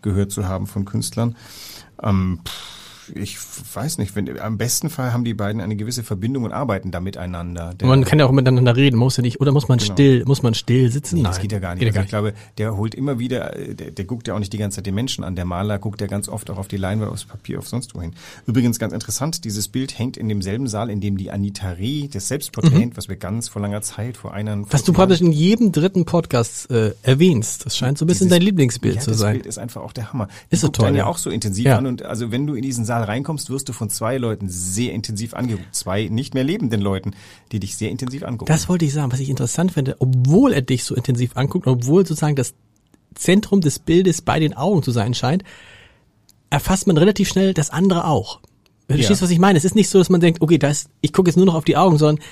gehört 0.01 0.31
zu 0.31 0.47
haben 0.47 0.65
von 0.65 0.85
Künstlern. 0.85 1.35
Ähm, 2.01 2.39
pff, 2.43 2.78
ich 3.15 3.37
weiß 3.73 3.97
nicht, 3.97 4.15
wenn, 4.15 4.39
am 4.39 4.57
besten 4.57 4.89
Fall 4.89 5.13
haben 5.13 5.23
die 5.23 5.33
beiden 5.33 5.61
eine 5.61 5.75
gewisse 5.75 6.03
Verbindung 6.03 6.43
und 6.43 6.51
arbeiten 6.51 6.91
da 6.91 6.99
miteinander. 6.99 7.73
Der, 7.73 7.87
man 7.87 8.03
kann 8.03 8.19
ja 8.19 8.25
auch 8.25 8.31
miteinander 8.31 8.75
reden, 8.75 8.97
muss 8.97 9.17
ja 9.17 9.21
nicht, 9.21 9.39
oder 9.41 9.51
muss 9.51 9.67
man 9.67 9.79
genau. 9.79 9.93
still, 9.93 10.23
muss 10.25 10.43
man 10.43 10.53
still 10.53 10.91
sitzen? 10.91 11.15
Nee, 11.15 11.21
Nein, 11.23 11.31
das 11.31 11.41
geht 11.41 11.51
ja 11.51 11.59
gar 11.59 11.75
nicht. 11.75 11.85
Also 11.85 11.99
ich 11.99 12.07
glaube, 12.07 12.33
der 12.57 12.75
holt 12.75 12.95
immer 12.95 13.19
wieder, 13.19 13.51
der, 13.51 13.91
der 13.91 14.05
guckt 14.05 14.27
ja 14.27 14.35
auch 14.35 14.39
nicht 14.39 14.53
die 14.53 14.57
ganze 14.57 14.77
Zeit 14.77 14.85
die 14.85 14.91
Menschen 14.91 15.23
an. 15.23 15.35
Der 15.35 15.45
Maler 15.45 15.79
guckt 15.79 16.01
ja 16.01 16.07
ganz 16.07 16.29
oft 16.29 16.49
auch 16.49 16.57
auf 16.57 16.67
die 16.67 16.77
Leinwand, 16.77 17.11
aufs 17.11 17.25
Papier, 17.25 17.59
auf 17.59 17.67
sonst 17.67 17.95
wohin. 17.95 18.13
Übrigens 18.45 18.79
ganz 18.79 18.93
interessant, 18.93 19.43
dieses 19.45 19.67
Bild 19.67 19.97
hängt 19.97 20.17
in 20.17 20.29
demselben 20.29 20.67
Saal, 20.67 20.89
in 20.89 21.01
dem 21.01 21.17
die 21.17 21.31
Anita 21.31 21.71
Reh, 21.71 22.07
das 22.07 22.27
Selbstporträt, 22.27 22.87
mhm. 22.87 22.97
was 22.97 23.09
wir 23.09 23.15
ganz 23.15 23.49
vor 23.49 23.61
langer 23.61 23.81
Zeit, 23.81 24.17
vor 24.17 24.33
einer... 24.33 24.63
Was 24.71 24.83
du 24.83 24.93
praktisch 24.93 25.21
in 25.21 25.31
jedem 25.31 25.71
dritten 25.71 26.05
Podcast 26.05 26.69
äh, 26.71 26.93
erwähnst. 27.03 27.65
Das 27.65 27.77
scheint 27.77 27.97
so 27.97 28.05
ein 28.05 28.07
bisschen 28.07 28.27
dieses, 28.27 28.37
dein 28.37 28.45
Lieblingsbild 28.45 28.95
ja, 28.95 29.01
zu 29.01 29.13
sein. 29.13 29.33
Das 29.33 29.43
Bild 29.43 29.45
ist 29.45 29.57
einfach 29.57 29.81
auch 29.81 29.93
der 29.93 30.11
Hammer. 30.11 30.27
Die 30.49 30.55
ist 30.55 30.61
so 30.61 30.67
toll. 30.69 30.95
ja 30.95 31.05
auch 31.05 31.17
so 31.17 31.29
intensiv 31.29 31.65
ja. 31.65 31.77
an 31.77 31.85
und 31.85 32.03
also 32.03 32.31
wenn 32.31 32.47
du 32.47 32.55
in 32.55 32.61
diesen 32.61 32.85
Saal 32.85 32.98
reinkommst, 33.03 33.49
wirst 33.49 33.69
du 33.69 33.73
von 33.73 33.89
zwei 33.89 34.17
Leuten 34.17 34.49
sehr 34.49 34.93
intensiv 34.93 35.33
angeguckt. 35.33 35.73
Zwei 35.75 36.07
nicht 36.07 36.33
mehr 36.33 36.43
lebenden 36.43 36.81
Leuten, 36.81 37.11
die 37.51 37.59
dich 37.59 37.75
sehr 37.75 37.89
intensiv 37.89 38.23
angucken. 38.23 38.51
Das 38.51 38.69
wollte 38.69 38.85
ich 38.85 38.93
sagen, 38.93 39.11
was 39.11 39.19
ich 39.19 39.29
interessant 39.29 39.71
finde, 39.71 39.97
obwohl 39.99 40.53
er 40.53 40.61
dich 40.61 40.83
so 40.83 40.95
intensiv 40.95 41.35
anguckt, 41.35 41.67
obwohl 41.67 42.05
sozusagen 42.05 42.35
das 42.35 42.53
Zentrum 43.15 43.61
des 43.61 43.79
Bildes 43.79 44.21
bei 44.21 44.39
den 44.39 44.53
Augen 44.53 44.83
zu 44.83 44.91
sein 44.91 45.13
scheint, 45.13 45.43
erfasst 46.49 46.87
man 46.87 46.97
relativ 46.97 47.29
schnell 47.29 47.53
das 47.53 47.69
andere 47.69 48.05
auch. 48.05 48.39
Du 48.87 48.95
ja. 48.95 48.97
verstehst, 48.97 49.21
was 49.21 49.29
ich 49.29 49.39
meine? 49.39 49.57
Es 49.57 49.65
ist 49.65 49.75
nicht 49.75 49.89
so, 49.89 49.99
dass 49.99 50.09
man 50.09 50.21
denkt, 50.21 50.41
okay, 50.41 50.57
das, 50.57 50.89
ich 51.01 51.13
gucke 51.13 51.29
jetzt 51.29 51.37
nur 51.37 51.45
noch 51.45 51.55
auf 51.55 51.65
die 51.65 51.77
Augen, 51.77 51.97
sondern 51.97 52.23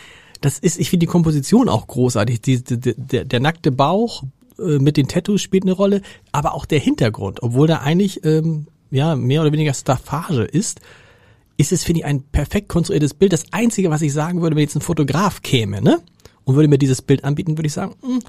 das 0.41 0.59
ist, 0.59 0.79
ich 0.79 0.89
finde 0.89 1.05
die 1.05 1.11
Komposition 1.11 1.69
auch 1.69 1.87
großartig. 1.87 2.41
Die, 2.41 2.63
die, 2.63 2.95
der, 2.95 3.25
der 3.25 3.39
nackte 3.39 3.71
Bauch 3.71 4.23
äh, 4.59 4.79
mit 4.79 4.97
den 4.97 5.07
Tattoos 5.07 5.41
spielt 5.41 5.63
eine 5.63 5.73
Rolle, 5.73 6.01
aber 6.31 6.53
auch 6.53 6.65
der 6.65 6.79
Hintergrund, 6.79 7.43
obwohl 7.43 7.67
da 7.67 7.77
eigentlich 7.77 8.23
ähm, 8.25 8.67
ja 8.91 9.15
mehr 9.15 9.41
oder 9.41 9.51
weniger 9.51 9.73
Staffage 9.73 10.43
ist, 10.43 10.81
ist 11.57 11.71
es 11.71 11.83
finde 11.83 12.01
ich 12.01 12.05
ein 12.05 12.21
perfekt 12.21 12.69
konstruiertes 12.69 13.13
Bild. 13.13 13.33
Das 13.33 13.45
einzige, 13.51 13.89
was 13.89 14.01
ich 14.01 14.13
sagen 14.13 14.41
würde, 14.41 14.55
wenn 14.55 14.63
jetzt 14.63 14.75
ein 14.75 14.81
Fotograf 14.81 15.41
käme, 15.41 15.81
ne, 15.81 15.99
und 16.43 16.55
würde 16.55 16.69
mir 16.69 16.77
dieses 16.77 17.01
Bild 17.01 17.23
anbieten, 17.23 17.57
würde 17.57 17.67
ich 17.67 17.73
sagen, 17.73 17.95
mh, 18.01 18.07
hm, 18.07 18.19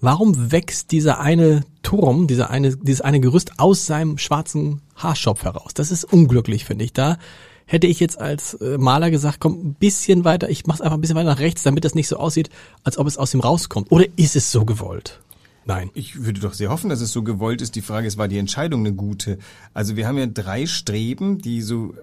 warum 0.00 0.52
wächst 0.52 0.92
dieser 0.92 1.18
eine 1.18 1.64
Turm, 1.82 2.26
dieser 2.26 2.50
eine, 2.50 2.76
dieses 2.76 3.00
eine 3.00 3.20
Gerüst 3.20 3.58
aus 3.58 3.86
seinem 3.86 4.18
schwarzen 4.18 4.80
Haarschopf 4.94 5.42
heraus? 5.42 5.74
Das 5.74 5.90
ist 5.90 6.04
unglücklich, 6.04 6.64
finde 6.64 6.84
ich. 6.84 6.92
Da 6.92 7.18
hätte 7.66 7.86
ich 7.86 7.98
jetzt 8.00 8.20
als 8.20 8.54
äh, 8.54 8.78
Maler 8.78 9.10
gesagt, 9.10 9.40
komm 9.40 9.54
ein 9.54 9.74
bisschen 9.74 10.24
weiter, 10.24 10.50
ich 10.50 10.66
mach's 10.66 10.80
einfach 10.80 10.96
ein 10.96 11.00
bisschen 11.00 11.16
weiter 11.16 11.30
nach 11.30 11.40
rechts, 11.40 11.62
damit 11.62 11.84
das 11.84 11.94
nicht 11.94 12.08
so 12.08 12.16
aussieht, 12.16 12.50
als 12.84 12.98
ob 12.98 13.06
es 13.06 13.16
aus 13.16 13.34
ihm 13.34 13.40
rauskommt. 13.40 13.90
Oder 13.90 14.06
ist 14.16 14.36
es 14.36 14.52
so 14.52 14.64
gewollt? 14.64 15.20
Nein. 15.66 15.90
Ich 15.94 16.24
würde 16.24 16.40
doch 16.40 16.52
sehr 16.52 16.70
hoffen, 16.70 16.90
dass 16.90 17.00
es 17.00 17.12
so 17.12 17.22
gewollt 17.22 17.62
ist. 17.62 17.74
Die 17.74 17.82
Frage 17.82 18.06
ist, 18.06 18.18
war 18.18 18.28
die 18.28 18.38
Entscheidung 18.38 18.80
eine 18.80 18.92
gute? 18.92 19.38
Also 19.72 19.96
wir 19.96 20.06
haben 20.06 20.18
ja 20.18 20.26
drei 20.26 20.66
Streben, 20.66 21.38
die 21.38 21.62
so 21.62 21.94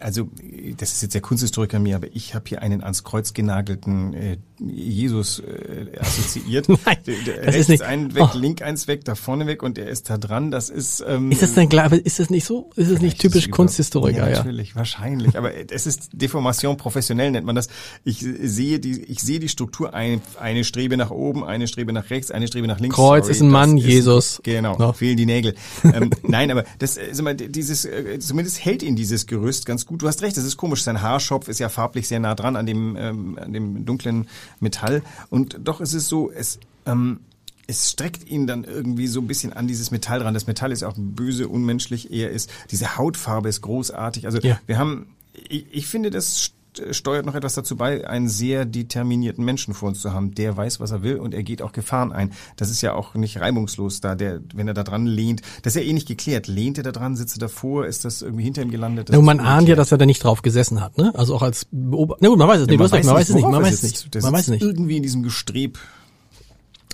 also 0.00 0.28
das 0.76 0.92
ist 0.92 1.02
jetzt 1.02 1.14
der 1.14 1.20
Kunsthistoriker 1.20 1.78
mir, 1.78 1.96
aber 1.96 2.08
ich 2.14 2.34
habe 2.34 2.44
hier 2.48 2.62
einen 2.62 2.82
ans 2.82 3.04
Kreuz 3.04 3.32
genagelten 3.32 4.14
äh, 4.14 4.38
Jesus 4.60 5.40
äh, 5.40 5.86
assoziiert. 5.98 6.68
Nein, 6.86 6.96
der, 7.06 7.44
das 7.46 7.54
ist 7.56 7.68
nicht. 7.68 7.82
einen 7.82 8.14
weg, 8.14 8.24
Oh. 8.34 8.36
link 8.36 8.62
eins 8.62 8.88
weg, 8.88 9.04
da 9.04 9.14
vorne 9.14 9.46
weg 9.46 9.62
und 9.62 9.78
er 9.78 9.88
ist 9.88 10.10
da 10.10 10.18
dran. 10.18 10.50
Das 10.50 10.68
ist 10.70 11.04
ähm, 11.06 11.30
Ist 11.30 11.42
das 11.42 11.54
denn 11.54 11.68
klar, 11.68 11.92
ist 11.92 12.18
das 12.18 12.30
nicht 12.30 12.44
so? 12.44 12.70
Ist 12.76 12.90
das 12.90 13.00
nicht 13.00 13.14
ist 13.14 13.20
typisch 13.20 13.50
Kunsthistoriker, 13.50 14.28
ja? 14.28 14.38
Natürlich, 14.38 14.74
wahrscheinlich. 14.74 15.36
Aber 15.38 15.52
es 15.70 15.86
ist 15.86 16.10
Deformation 16.12 16.76
professionell 16.76 17.30
nennt 17.30 17.46
man 17.46 17.54
das. 17.54 17.68
Ich 18.04 18.18
sehe 18.42 18.78
die, 18.80 19.02
ich 19.04 19.20
sehe 19.20 19.38
die 19.38 19.48
Struktur 19.48 19.94
eine, 19.94 20.20
eine 20.40 20.64
Strebe 20.64 20.96
nach 20.96 21.10
oben, 21.10 21.44
eine 21.44 21.68
Strebe 21.68 21.92
nach 21.92 22.10
rechts, 22.10 22.30
eine 22.30 22.48
Strebe 22.48 22.66
nach 22.66 22.80
links. 22.80 22.96
Kreuz 22.96 23.28
ist 23.28 23.40
ein 23.40 23.48
Mann, 23.50 23.76
Jesus. 23.76 24.40
Genau, 24.42 24.76
No. 24.78 24.92
fehlen 24.92 25.16
die 25.16 25.26
Nägel. 25.26 25.54
ähm, 25.84 26.10
nein, 26.22 26.50
aber 26.50 26.64
das, 26.78 26.96
äh, 26.96 27.08
sag 27.12 27.24
mal, 27.24 27.34
dieses, 27.36 27.84
äh, 27.84 28.18
zumindest 28.18 28.64
hält 28.64 28.82
ihn 28.82 28.96
dieses 28.96 29.26
Gerüst 29.26 29.66
ganz 29.66 29.86
gut. 29.86 30.02
Du 30.02 30.08
hast 30.08 30.22
recht, 30.22 30.36
das 30.36 30.44
ist 30.44 30.56
komisch. 30.56 30.82
Sein 30.82 31.00
Haarschopf 31.02 31.48
ist 31.48 31.60
ja 31.60 31.68
farblich 31.68 32.08
sehr 32.08 32.20
nah 32.20 32.34
dran 32.34 32.56
an 32.56 32.66
dem, 32.66 32.96
ähm, 32.96 33.38
an 33.40 33.52
dem 33.52 33.84
dunklen 33.84 34.26
Metall. 34.60 35.02
Und 35.30 35.58
doch 35.64 35.80
ist 35.80 35.94
es 35.94 36.08
so, 36.08 36.30
es, 36.30 36.58
ähm, 36.86 37.20
es 37.66 37.90
streckt 37.90 38.28
ihn 38.28 38.46
dann 38.46 38.64
irgendwie 38.64 39.06
so 39.06 39.20
ein 39.20 39.26
bisschen 39.26 39.52
an 39.52 39.66
dieses 39.68 39.90
Metall 39.90 40.20
dran. 40.20 40.34
Das 40.34 40.46
Metall 40.46 40.72
ist 40.72 40.82
auch 40.84 40.94
böse, 40.96 41.48
unmenschlich. 41.48 42.10
Er 42.12 42.30
ist, 42.30 42.50
diese 42.70 42.96
Hautfarbe 42.96 43.48
ist 43.48 43.60
großartig. 43.60 44.24
Also 44.26 44.38
Ja. 44.38 44.58
wir 44.66 44.78
haben, 44.78 45.08
ich, 45.34 45.66
ich 45.70 45.86
finde, 45.86 46.10
das 46.10 46.52
steuert 46.90 47.26
noch 47.26 47.34
etwas 47.34 47.54
dazu 47.54 47.76
bei, 47.76 48.06
einen 48.06 48.28
sehr 48.28 48.64
determinierten 48.64 49.44
Menschen 49.44 49.74
vor 49.74 49.88
uns 49.88 50.00
zu 50.00 50.12
haben. 50.12 50.34
Der 50.34 50.56
weiß, 50.56 50.80
was 50.80 50.90
er 50.90 51.02
will 51.02 51.16
und 51.16 51.34
er 51.34 51.42
geht 51.42 51.62
auch 51.62 51.72
Gefahren 51.72 52.12
ein. 52.12 52.32
Das 52.56 52.70
ist 52.70 52.82
ja 52.82 52.94
auch 52.94 53.14
nicht 53.14 53.40
reibungslos 53.40 54.00
da, 54.00 54.14
der, 54.14 54.40
wenn 54.54 54.68
er 54.68 54.74
da 54.74 54.84
dran 54.84 55.06
lehnt. 55.06 55.42
Das 55.62 55.74
ist 55.74 55.82
ja 55.82 55.88
eh 55.88 55.92
nicht 55.92 56.08
geklärt. 56.08 56.46
Lehnt 56.46 56.78
er 56.78 56.84
da 56.84 56.92
dran, 56.92 57.16
sitzt 57.16 57.36
er 57.36 57.40
davor, 57.40 57.86
ist 57.86 58.04
das 58.04 58.22
irgendwie 58.22 58.44
hinter 58.44 58.62
ihm 58.62 58.70
gelandet? 58.70 59.10
Ja, 59.10 59.20
man 59.20 59.40
ahnt 59.40 59.68
ja, 59.68 59.76
dass 59.76 59.92
er 59.92 59.98
da 59.98 60.06
nicht 60.06 60.22
drauf 60.22 60.42
gesessen 60.42 60.80
hat, 60.80 60.98
ne? 60.98 61.12
Also 61.14 61.34
auch 61.34 61.42
als 61.42 61.66
Beobachter. 61.70 62.22
Na 62.22 62.28
gut, 62.28 62.38
man 62.38 62.48
weiß 62.48 62.60
es 62.62 62.66
nicht. 62.66 62.78
Du 62.78 62.84
hast 62.84 62.92
recht, 62.92 63.04
man 63.04 63.14
weiß 63.14 63.28
es 63.28 63.34
nicht. 63.34 63.48
Man 63.48 63.62
weiß 63.62 63.74
es 63.74 63.82
nicht. 63.82 64.22
Man 64.22 64.32
weiß 64.32 64.40
es 64.42 64.48
nicht. 64.48 64.62
Irgendwie 64.62 64.96
in 64.96 65.02
diesem 65.02 65.22
Gestreb. 65.22 65.78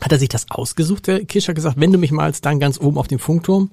Hat 0.01 0.13
er 0.13 0.19
sich 0.19 0.29
das 0.29 0.51
ausgesucht, 0.51 1.07
der 1.07 1.25
Kisch 1.25 1.49
hat 1.49 1.55
gesagt, 1.55 1.81
wenn 1.81 1.93
du 1.93 1.99
mich 1.99 2.13
malst, 2.13 2.45
dann 2.45 2.61
ganz 2.61 2.79
oben 2.79 2.99
auf 2.99 3.09
dem 3.09 3.19
Funkturm? 3.19 3.71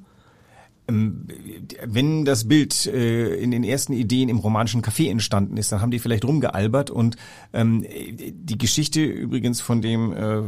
Wenn 0.88 2.26
das 2.26 2.48
Bild 2.48 2.86
äh, 2.86 3.36
in 3.36 3.52
den 3.52 3.64
ersten 3.64 3.94
Ideen 3.94 4.30
im 4.30 4.40
romanischen 4.40 4.82
Café 4.82 5.10
entstanden 5.10 5.58
ist, 5.58 5.72
dann 5.72 5.82
haben 5.82 5.92
die 5.92 6.00
vielleicht 6.00 6.26
rumgealbert 6.26 6.90
und 6.90 7.16
ähm, 7.54 7.86
die 7.88 8.58
Geschichte 8.58 9.02
übrigens 9.04 9.62
von 9.62 9.82
dem 9.82 10.12
äh, 10.12 10.38
äh, 10.38 10.44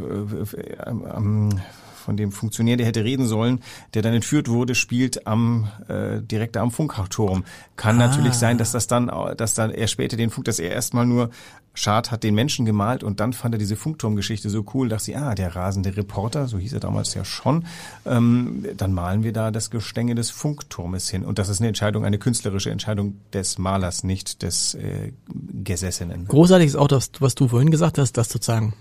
ähm, 1.15 1.49
von 2.03 2.17
dem 2.17 2.31
Funktionär, 2.31 2.77
der 2.77 2.85
hätte 2.85 3.03
reden 3.03 3.25
sollen, 3.25 3.61
der 3.93 4.01
dann 4.01 4.13
entführt 4.13 4.49
wurde, 4.49 4.75
spielt 4.75 5.25
am 5.25 5.69
äh, 5.87 6.21
direkt 6.21 6.57
am 6.57 6.71
Funkturm. 6.71 7.43
Kann 7.75 7.97
natürlich 7.97 8.33
sein, 8.33 8.57
dass 8.57 8.71
das 8.71 8.87
dann, 8.87 9.11
dass 9.37 9.53
dann 9.53 9.71
er 9.71 9.87
später 9.87 10.17
den 10.17 10.29
Funk, 10.29 10.45
dass 10.45 10.59
er 10.59 10.71
erstmal 10.71 11.05
nur 11.05 11.29
Schad 11.75 12.11
hat 12.11 12.23
den 12.23 12.35
Menschen 12.35 12.65
gemalt 12.65 13.03
und 13.03 13.19
dann 13.19 13.33
fand 13.33 13.55
er 13.55 13.57
diese 13.57 13.75
Funkturmgeschichte 13.75 14.49
so 14.49 14.63
cool, 14.73 14.89
dachte 14.89 15.05
sie, 15.05 15.15
ah, 15.15 15.33
der 15.33 15.55
rasende 15.55 15.97
Reporter, 15.97 16.47
so 16.47 16.59
hieß 16.59 16.73
er 16.73 16.79
damals 16.79 17.15
ja 17.15 17.25
schon, 17.25 17.65
ähm, 18.05 18.65
dann 18.77 18.93
malen 18.93 19.23
wir 19.23 19.33
da 19.33 19.49
das 19.49 19.71
Gestänge 19.71 20.13
des 20.13 20.29
Funkturmes 20.29 21.09
hin. 21.09 21.25
Und 21.25 21.39
das 21.39 21.49
ist 21.49 21.61
eine 21.61 21.69
Entscheidung, 21.69 22.05
eine 22.05 22.19
künstlerische 22.19 22.69
Entscheidung 22.69 23.15
des 23.33 23.57
Malers, 23.57 24.03
nicht 24.03 24.43
des 24.43 24.75
äh, 24.75 25.13
Gesessenen. 25.63 26.27
Großartig 26.27 26.67
ist 26.67 26.75
auch 26.75 26.87
das, 26.87 27.09
was 27.19 27.33
du 27.33 27.47
vorhin 27.47 27.71
gesagt 27.71 27.97
hast, 27.97 28.17
dass 28.17 28.29
sozusagen 28.29 28.73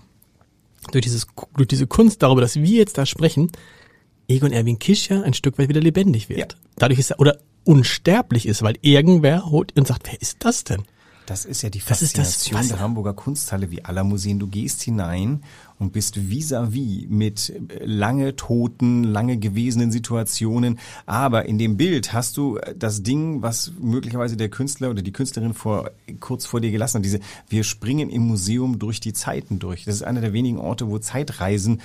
durch, 0.91 1.03
dieses, 1.03 1.27
durch 1.55 1.67
diese 1.67 1.87
Kunst 1.87 2.21
darüber, 2.23 2.41
dass 2.41 2.55
wir 2.55 2.77
jetzt 2.77 2.97
da 2.97 3.05
sprechen, 3.05 3.51
Egon 4.27 4.51
Erwin 4.51 4.79
Kisch 4.79 5.09
ja 5.09 5.21
ein 5.21 5.33
Stück 5.33 5.57
weit 5.57 5.69
wieder 5.69 5.81
lebendig 5.81 6.29
wird. 6.29 6.53
Ja. 6.53 6.59
Dadurch 6.77 6.99
ist 6.99 7.11
er, 7.11 7.19
oder 7.19 7.39
unsterblich 7.65 8.47
ist, 8.47 8.61
weil 8.61 8.77
irgendwer 8.81 9.45
holt 9.49 9.77
und 9.77 9.87
sagt, 9.87 10.07
wer 10.07 10.21
ist 10.21 10.37
das 10.39 10.63
denn? 10.63 10.83
Das 11.25 11.45
ist 11.45 11.61
ja 11.61 11.69
die 11.69 11.79
Das 11.79 12.01
ist 12.01 12.17
das, 12.17 12.27
Faszination 12.33 12.59
was- 12.59 12.67
der 12.67 12.79
Hamburger 12.79 13.13
Kunsthalle 13.13 13.71
wie 13.71 13.83
aller 13.85 14.03
Museen. 14.03 14.39
Du 14.39 14.47
gehst 14.47 14.81
hinein 14.81 15.41
und 15.79 15.93
bist 15.93 16.17
vis-à-vis 16.17 17.07
mit 17.07 17.49
äh, 17.49 17.85
lange 17.85 18.35
toten, 18.35 19.03
lange 19.03 19.37
gewesenen 19.37 19.91
Situationen. 19.91 20.79
Aber 21.05 21.45
in 21.45 21.57
dem 21.57 21.77
Bild 21.77 22.11
hast 22.13 22.35
du 22.37 22.57
äh, 22.57 22.75
das 22.77 23.03
Ding, 23.03 23.41
was 23.41 23.71
möglicherweise 23.79 24.35
der 24.35 24.49
Künstler 24.49 24.89
oder 24.89 25.01
die 25.01 25.13
Künstlerin 25.13 25.53
vor, 25.53 25.91
kurz 26.19 26.45
vor 26.45 26.59
dir 26.59 26.71
gelassen 26.71 26.97
hat. 26.97 27.05
Diese, 27.05 27.19
wir 27.47 27.63
springen 27.63 28.09
im 28.09 28.23
Museum 28.27 28.77
durch 28.79 28.99
die 28.99 29.13
Zeiten 29.13 29.59
durch. 29.59 29.85
Das 29.85 29.95
ist 29.95 30.03
einer 30.03 30.21
der 30.21 30.33
wenigen 30.33 30.57
Orte, 30.57 30.89
wo 30.89 30.99
Zeitreisen 30.99 31.81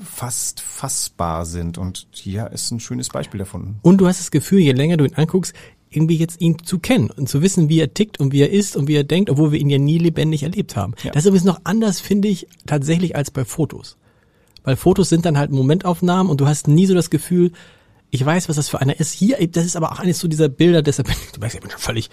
fast 0.00 0.60
fassbar 0.60 1.46
sind. 1.46 1.78
Und 1.78 2.08
hier 2.10 2.50
ist 2.50 2.70
ein 2.72 2.80
schönes 2.80 3.08
Beispiel 3.08 3.38
davon. 3.38 3.76
Und 3.82 3.98
du 3.98 4.06
hast 4.08 4.18
das 4.18 4.30
Gefühl, 4.32 4.58
je 4.58 4.72
länger 4.72 4.96
du 4.96 5.04
ihn 5.04 5.14
anguckst, 5.14 5.54
irgendwie 5.94 6.16
jetzt 6.16 6.40
ihn 6.40 6.56
zu 6.64 6.78
kennen 6.78 7.10
und 7.10 7.28
zu 7.28 7.42
wissen, 7.42 7.68
wie 7.68 7.80
er 7.80 7.92
tickt 7.94 8.18
und 8.20 8.32
wie 8.32 8.40
er 8.40 8.50
ist 8.50 8.76
und 8.76 8.88
wie 8.88 8.94
er 8.94 9.04
denkt, 9.04 9.30
obwohl 9.30 9.52
wir 9.52 9.60
ihn 9.60 9.70
ja 9.70 9.78
nie 9.78 9.98
lebendig 9.98 10.42
erlebt 10.42 10.76
haben. 10.76 10.94
Ja. 11.02 11.10
Das 11.12 11.24
ist 11.24 11.28
übrigens 11.28 11.44
noch 11.46 11.60
anders, 11.64 12.00
finde 12.00 12.28
ich, 12.28 12.46
tatsächlich 12.66 13.16
als 13.16 13.30
bei 13.30 13.44
Fotos. 13.44 13.96
Weil 14.64 14.76
Fotos 14.76 15.08
sind 15.08 15.26
dann 15.26 15.36
halt 15.38 15.50
Momentaufnahmen 15.50 16.30
und 16.30 16.40
du 16.40 16.46
hast 16.46 16.68
nie 16.68 16.86
so 16.86 16.94
das 16.94 17.10
Gefühl, 17.10 17.52
ich 18.10 18.24
weiß, 18.24 18.48
was 18.48 18.56
das 18.56 18.68
für 18.68 18.80
einer 18.80 19.00
ist. 19.00 19.12
Hier, 19.12 19.36
das 19.48 19.64
ist 19.64 19.74
aber 19.76 19.90
auch 19.92 19.98
eines 19.98 20.18
so 20.18 20.28
dieser 20.28 20.48
Bilder, 20.48 20.82
deshalb, 20.82 21.08
bin 21.08 21.16
ich- 21.26 21.32
du 21.32 21.40
weißt, 21.40 21.54
ich 21.54 21.60
bin 21.60 21.70
schon 21.70 21.80
völlig, 21.80 22.10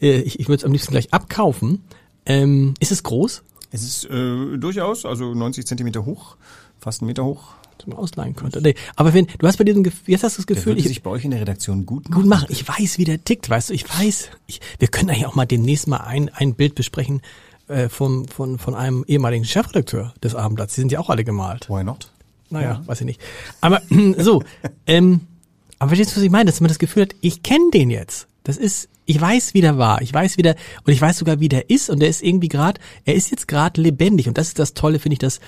äh, 0.00 0.20
ich, 0.20 0.38
ich 0.40 0.48
würde 0.48 0.58
es 0.60 0.64
am 0.64 0.72
liebsten 0.72 0.92
gleich 0.92 1.12
abkaufen. 1.12 1.84
Ähm, 2.26 2.74
ist 2.80 2.92
es 2.92 3.02
groß? 3.02 3.42
Es 3.70 3.82
ist 3.82 4.04
äh, 4.10 4.56
durchaus, 4.58 5.04
also 5.04 5.34
90 5.34 5.66
Zentimeter 5.66 6.04
hoch, 6.04 6.36
fast 6.78 7.00
einen 7.02 7.06
Meter 7.08 7.24
hoch. 7.24 7.54
Man 7.86 7.98
ausleihen 7.98 8.34
könnte. 8.34 8.60
Nee, 8.60 8.74
aber 8.96 9.14
wenn, 9.14 9.26
du 9.38 9.46
hast 9.46 9.56
bei 9.56 9.64
diesem 9.64 9.82
Gefühl, 9.82 10.12
jetzt 10.12 10.24
hast 10.24 10.36
du 10.36 10.42
das 10.42 10.46
Der 10.46 10.56
Gefühl, 10.56 10.76
würde 10.76 10.88
ich, 10.88 11.02
bei 11.02 11.10
euch 11.10 11.24
in 11.24 11.30
der 11.30 11.40
Redaktion 11.40 11.86
gut 11.86 12.10
gut 12.10 12.26
machen. 12.26 12.46
Ich 12.50 12.66
weiß, 12.66 12.98
wie 12.98 13.04
der 13.04 13.22
tickt, 13.22 13.48
weißt 13.48 13.70
du, 13.70 13.74
ich 13.74 13.88
weiß. 13.88 14.30
Ich, 14.46 14.60
wir 14.78 14.88
können 14.88 15.10
eigentlich 15.10 15.26
auch 15.26 15.34
mal 15.34 15.46
demnächst 15.46 15.86
mal 15.86 15.98
ein, 15.98 16.28
ein 16.30 16.54
Bild 16.54 16.74
besprechen 16.74 17.22
äh, 17.68 17.88
von, 17.88 18.26
von, 18.28 18.58
von 18.58 18.74
einem 18.74 19.04
ehemaligen 19.06 19.44
Chefredakteur 19.44 20.14
des 20.22 20.34
Abendblatts. 20.34 20.74
Die 20.74 20.80
sind 20.80 20.92
ja 20.92 21.00
auch 21.00 21.10
alle 21.10 21.24
gemalt. 21.24 21.68
Why 21.68 21.84
not? 21.84 22.10
Naja, 22.50 22.82
weiß 22.86 23.00
ich 23.00 23.06
nicht. 23.06 23.20
Aber 23.60 23.82
so, 24.18 24.42
ähm, 24.86 25.20
aber 25.78 25.90
verstehst 25.90 26.12
du, 26.12 26.16
was 26.16 26.24
ich 26.24 26.30
meine? 26.30 26.46
Dass 26.46 26.60
man 26.60 26.68
das 26.68 26.78
Gefühl 26.78 27.02
hat, 27.02 27.14
ich 27.20 27.42
kenne 27.42 27.70
den 27.72 27.90
jetzt. 27.90 28.26
Das 28.42 28.56
ist, 28.56 28.88
ich 29.04 29.20
weiß, 29.20 29.54
wie 29.54 29.60
der 29.60 29.78
war. 29.78 30.02
Ich 30.02 30.12
weiß, 30.12 30.38
wie 30.38 30.42
der, 30.42 30.56
und 30.84 30.92
ich 30.92 31.00
weiß 31.00 31.18
sogar, 31.18 31.40
wie 31.40 31.48
der 31.48 31.70
ist. 31.70 31.90
Und 31.90 32.00
der 32.00 32.08
ist 32.08 32.22
irgendwie 32.22 32.48
gerade, 32.48 32.80
er 33.04 33.14
ist 33.14 33.30
jetzt 33.30 33.48
gerade 33.48 33.80
lebendig. 33.80 34.28
Und 34.28 34.38
das 34.38 34.48
ist 34.48 34.58
das 34.58 34.74
Tolle, 34.74 34.98
finde 34.98 35.14
ich, 35.14 35.18
dass 35.18 35.40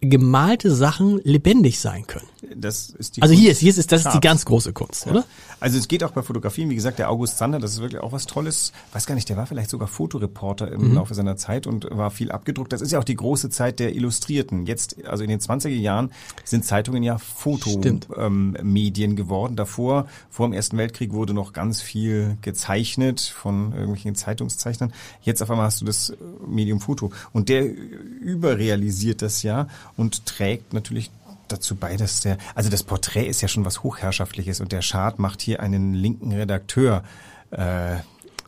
gemalte 0.00 0.74
Sachen 0.74 1.20
lebendig 1.24 1.80
sein 1.80 2.06
können. 2.06 2.26
Das 2.54 2.90
ist 2.90 3.16
die 3.16 3.22
Also 3.22 3.34
hier 3.34 3.50
ist, 3.50 3.58
hier 3.58 3.70
ist, 3.76 3.90
das 3.90 4.04
ist 4.04 4.12
die 4.12 4.20
ganz 4.20 4.44
große 4.44 4.72
Kunst, 4.72 5.06
oder? 5.06 5.24
Also 5.58 5.78
es 5.78 5.88
geht 5.88 6.04
auch 6.04 6.12
bei 6.12 6.22
Fotografien, 6.22 6.70
wie 6.70 6.74
gesagt, 6.74 6.98
der 6.98 7.10
August 7.10 7.38
Sander, 7.38 7.58
das 7.58 7.72
ist 7.72 7.80
wirklich 7.80 8.00
auch 8.00 8.12
was 8.12 8.26
Tolles. 8.26 8.72
Weiß 8.92 9.06
gar 9.06 9.14
nicht, 9.14 9.28
der 9.28 9.36
war 9.36 9.46
vielleicht 9.46 9.70
sogar 9.70 9.88
Fotoreporter 9.88 10.70
im 10.70 10.90
Mhm. 10.90 10.94
Laufe 10.94 11.14
seiner 11.14 11.36
Zeit 11.36 11.66
und 11.66 11.88
war 11.90 12.10
viel 12.10 12.30
abgedruckt. 12.30 12.72
Das 12.72 12.82
ist 12.82 12.92
ja 12.92 12.98
auch 12.98 13.04
die 13.04 13.16
große 13.16 13.50
Zeit 13.50 13.80
der 13.80 13.94
Illustrierten. 13.94 14.66
Jetzt, 14.66 15.04
also 15.06 15.24
in 15.24 15.30
den 15.30 15.40
20er 15.40 15.68
Jahren, 15.68 16.10
sind 16.44 16.64
Zeitungen 16.64 17.02
ja. 17.02 17.18
Fotomedien 17.18 19.10
ähm, 19.10 19.16
geworden. 19.16 19.56
Davor, 19.56 20.06
vor 20.30 20.46
dem 20.46 20.52
Ersten 20.52 20.76
Weltkrieg, 20.76 21.12
wurde 21.12 21.34
noch 21.34 21.52
ganz 21.52 21.80
viel 21.80 22.36
gezeichnet 22.42 23.20
von 23.20 23.72
irgendwelchen 23.72 24.14
Zeitungszeichnern. 24.14 24.92
Jetzt 25.22 25.42
auf 25.42 25.50
einmal 25.50 25.66
hast 25.66 25.80
du 25.80 25.84
das 25.84 26.12
Medium 26.46 26.80
Foto. 26.80 27.10
Und 27.32 27.48
der 27.48 27.66
überrealisiert 27.66 29.22
das 29.22 29.42
ja 29.42 29.68
und 29.96 30.26
trägt 30.26 30.72
natürlich 30.72 31.10
dazu 31.48 31.76
bei, 31.76 31.96
dass 31.96 32.20
der, 32.20 32.38
also 32.54 32.70
das 32.70 32.82
Porträt 32.82 33.26
ist 33.26 33.40
ja 33.40 33.48
schon 33.48 33.64
was 33.64 33.82
Hochherrschaftliches 33.82 34.60
und 34.60 34.72
der 34.72 34.82
Schad 34.82 35.18
macht 35.18 35.40
hier 35.42 35.60
einen 35.60 35.94
linken 35.94 36.32
Redakteur. 36.32 37.04
Äh, 37.52 37.96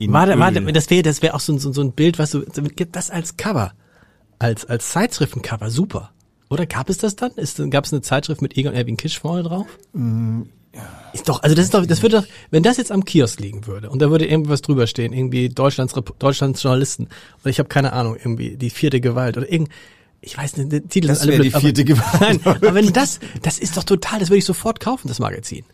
in 0.00 0.12
Warte, 0.12 0.38
warte, 0.38 0.60
das 0.72 0.90
wäre 0.90 1.02
das 1.02 1.22
wäre 1.22 1.34
auch 1.34 1.40
so, 1.40 1.52
ein- 1.52 1.58
so, 1.58 1.72
so 1.72 1.80
ein 1.82 1.92
Bild, 1.92 2.18
was 2.18 2.30
du 2.32 2.44
das 2.92 3.10
als 3.10 3.36
Cover, 3.36 3.72
als 4.38 4.64
als 4.66 4.90
Zeitschriftencover, 4.90 5.70
super. 5.70 6.10
Oder 6.50 6.66
gab 6.66 6.88
es 6.88 6.98
das 6.98 7.14
dann? 7.16 7.32
Ist, 7.32 7.60
gab 7.70 7.84
es 7.84 7.92
eine 7.92 8.00
Zeitschrift 8.02 8.40
mit 8.42 8.56
Egon 8.56 8.72
Erwin 8.74 8.96
Kisch 8.96 9.18
vorne 9.20 9.42
drauf? 9.42 9.66
Ist 11.12 11.28
doch, 11.28 11.42
also 11.42 11.56
das 11.56 11.64
ist 11.66 11.74
doch, 11.74 11.84
das 11.86 12.02
würde 12.02 12.20
doch, 12.20 12.26
wenn 12.50 12.62
das 12.62 12.76
jetzt 12.76 12.92
am 12.92 13.04
Kiosk 13.04 13.40
liegen 13.40 13.66
würde 13.66 13.90
und 13.90 14.00
da 14.00 14.10
würde 14.10 14.26
irgendwas 14.26 14.62
drüber 14.62 14.86
stehen, 14.86 15.12
irgendwie 15.12 15.48
Deutschlands, 15.48 15.94
Deutschlands 16.18 16.62
Journalisten 16.62 17.08
oder 17.40 17.50
ich 17.50 17.58
habe 17.58 17.68
keine 17.68 17.92
Ahnung, 17.92 18.16
irgendwie 18.16 18.56
die 18.56 18.70
vierte 18.70 19.00
Gewalt 19.00 19.36
oder 19.36 19.50
irgend, 19.50 19.70
ich 20.20 20.36
weiß 20.36 20.56
nicht, 20.56 20.72
der 20.72 20.86
Titel 20.88 21.08
Das 21.08 21.20
sind 21.20 21.30
alle 21.30 21.38
wäre 21.38 21.42
die 21.44 21.50
blöd, 21.50 21.62
vierte 21.62 21.82
aber, 21.82 22.18
Gewalt. 22.20 22.44
Nein, 22.44 22.56
aber 22.56 22.74
wenn 22.74 22.92
das, 22.92 23.20
das 23.42 23.58
ist 23.58 23.76
doch 23.76 23.84
total, 23.84 24.18
das 24.20 24.28
würde 24.30 24.38
ich 24.38 24.44
sofort 24.44 24.80
kaufen, 24.80 25.08
das 25.08 25.18
Magazin. 25.20 25.64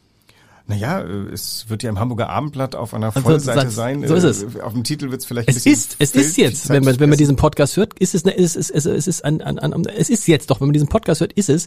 Naja, 0.67 1.01
äh, 1.01 1.33
es 1.33 1.67
wird 1.69 1.83
ja 1.83 1.91
im 1.91 1.99
Hamburger 1.99 2.31
Abendblatt 2.31 2.75
auf 2.75 2.95
einer 2.95 3.07
Also, 3.09 3.21
Vollseite 3.21 3.65
das- 3.67 3.75
sein. 3.75 4.07
so 4.07 4.15
ist 4.15 4.25
Äh, 4.25 4.29
es. 4.29 4.61
Auf 4.61 4.73
dem 4.73 4.83
Titel 4.85 5.11
wird 5.11 5.21
es 5.21 5.27
vielleicht 5.27 5.49
ein 5.49 5.57
Es 5.57 5.65
bisschen 5.65 5.73
ist, 5.75 5.97
es 5.99 6.15
ist 6.15 6.37
jetzt, 6.39 6.69
wenn 6.71 6.83
man, 6.85 6.99
wenn 6.99 7.09
man 7.11 7.19
diesen 7.19 7.37
Podcast 7.37 7.77
hört, 7.77 7.99
ist 7.99 8.15
es, 8.15 8.23
es 8.25 8.57
ist, 8.57 8.71
es 8.71 8.71
ist, 8.71 8.87
es 8.87 9.07
ist 9.07 9.25
ein, 9.25 9.43
ein, 9.43 9.59
ein, 9.59 9.85
es 9.87 10.09
ist 10.09 10.27
jetzt 10.27 10.51
doch, 10.51 10.61
wenn 10.61 10.69
man 10.69 10.73
diesen 10.73 10.89
Podcast 10.89 11.21
hört, 11.21 11.33
ist 11.35 11.51
es, 11.51 11.67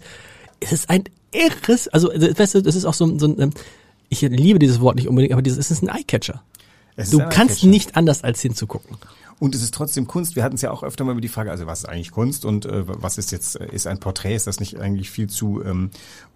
es 0.59 0.71
ist 0.71 0.89
ein 0.89 1.03
irres, 1.31 1.87
also, 1.89 2.07
weißt 2.09 2.55
du, 2.55 2.61
das 2.61 2.75
ist 2.75 2.85
auch 2.85 2.93
so, 2.95 3.05
ein- 3.05 3.19
so 3.19 3.27
ein, 3.27 3.39
ähm, 3.39 3.49
ich 4.09 4.21
liebe 4.21 4.57
dieses 4.57 4.79
Wort 4.81 4.95
nicht 4.95 5.07
unbedingt, 5.07 5.33
aber 5.33 5.41
dieses, 5.43 5.59
es 5.59 5.69
ist 5.69 5.83
ein 5.83 5.89
Eyecatcher. 5.89 6.41
Es 6.95 7.05
ist 7.09 7.13
Du 7.13 7.19
ein 7.19 7.29
kannst 7.29 7.63
nicht 7.63 7.95
anders 7.95 8.23
als 8.23 8.41
hinzugucken. 8.41 8.97
Und 9.39 9.53
es 9.53 9.61
ist 9.61 9.73
trotzdem 9.73 10.07
Kunst. 10.07 10.35
Wir 10.35 10.43
hatten 10.43 10.55
es 10.55 10.63
ja 10.63 10.71
auch 10.71 10.81
öfter 10.81 11.03
mal 11.03 11.11
über 11.11 11.21
die 11.21 11.27
Frage, 11.27 11.51
also 11.51 11.67
was 11.67 11.79
ist 11.79 11.85
eigentlich 11.85 12.11
Kunst 12.11 12.43
und 12.43 12.65
äh, 12.65 12.83
was 12.87 13.19
ist 13.19 13.31
jetzt, 13.31 13.59
äh, 13.59 13.67
ist 13.71 13.85
ein 13.85 13.99
Porträt? 13.99 14.35
Ist 14.35 14.47
das 14.47 14.59
nicht 14.59 14.79
eigentlich 14.79 15.11
viel 15.11 15.29
zu 15.29 15.63
ähm, 15.63 15.91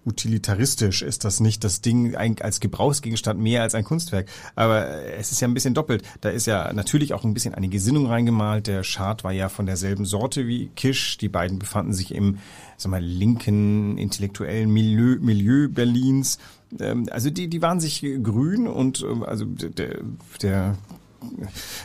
utilitaristisch? 0.06 1.02
Ist 1.02 1.24
das 1.24 1.40
nicht 1.40 1.64
das 1.64 1.80
Ding 1.80 2.14
als 2.14 2.60
Gebrauchsgegenstand 2.60 3.40
mehr 3.40 3.62
als 3.62 3.74
ein 3.74 3.82
Kunstwerk? 3.82 4.28
Aber 4.54 4.86
äh, 4.86 5.14
es 5.14 5.32
ist 5.32 5.40
ja 5.40 5.48
ein 5.48 5.54
bisschen 5.54 5.74
doppelt. 5.74 6.04
Da 6.20 6.28
ist 6.28 6.46
ja 6.46 6.72
natürlich 6.72 7.12
auch 7.12 7.24
ein 7.24 7.34
bisschen 7.34 7.54
eine 7.54 7.68
Gesinnung 7.68 8.06
reingemalt. 8.06 8.68
Der 8.68 8.84
Schad 8.84 9.24
war 9.24 9.32
ja 9.32 9.48
von 9.48 9.66
derselben 9.66 10.04
Sorte 10.04 10.46
wie 10.46 10.68
Kisch. 10.76 11.18
Die 11.18 11.28
beiden 11.28 11.58
befanden 11.58 11.92
sich 11.92 12.14
im 12.14 12.38
sag 12.76 12.90
mal, 12.90 13.02
linken 13.02 13.98
intellektuellen 13.98 14.70
Milieu, 14.70 15.16
Milieu 15.20 15.68
Berlins. 15.68 16.38
Ähm, 16.78 17.08
also 17.10 17.30
die, 17.30 17.48
die 17.48 17.62
waren 17.62 17.80
sich 17.80 18.06
grün 18.22 18.68
und 18.68 19.04
also 19.26 19.44
der, 19.44 19.98
der 20.40 20.76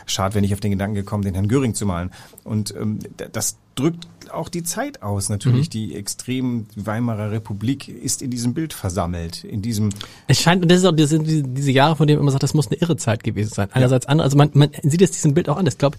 Schade 0.05 0.35
wäre 0.35 0.41
nicht 0.41 0.53
auf 0.53 0.59
den 0.59 0.71
Gedanken 0.71 0.95
gekommen, 0.95 1.23
den 1.23 1.33
Herrn 1.33 1.47
Göring 1.47 1.73
zu 1.73 1.85
malen. 1.85 2.11
Und 2.43 2.73
ähm, 2.75 2.99
das 3.31 3.57
drückt 3.75 4.07
auch 4.31 4.49
die 4.49 4.63
Zeit 4.63 5.01
aus. 5.03 5.29
Natürlich, 5.29 5.69
die 5.69 5.95
extrem 5.95 6.65
Weimarer 6.75 7.31
Republik 7.31 7.87
ist 7.87 8.21
in 8.21 8.31
diesem 8.31 8.53
Bild 8.53 8.73
versammelt, 8.73 9.43
in 9.43 9.61
diesem 9.61 9.89
Es 10.27 10.41
scheint, 10.41 10.61
und 10.63 10.69
das 10.71 10.79
ist 10.79 10.85
auch 10.85 10.95
das 10.95 11.09
sind 11.09 11.25
diese, 11.27 11.71
Jahre, 11.71 11.95
von 11.95 12.07
denen 12.07 12.21
man 12.23 12.31
sagt, 12.31 12.43
das 12.43 12.53
muss 12.53 12.67
eine 12.67 12.77
irre 12.77 12.97
Zeit 12.97 13.23
gewesen 13.23 13.53
sein. 13.53 13.69
Einerseits 13.71 14.05
andere, 14.07 14.25
also 14.25 14.37
man, 14.37 14.49
man 14.53 14.69
sieht 14.83 15.01
es 15.01 15.11
diesem 15.11 15.33
Bild 15.33 15.47
auch 15.49 15.57
an. 15.57 15.67
Ich 15.67 15.77
glaube, 15.77 15.97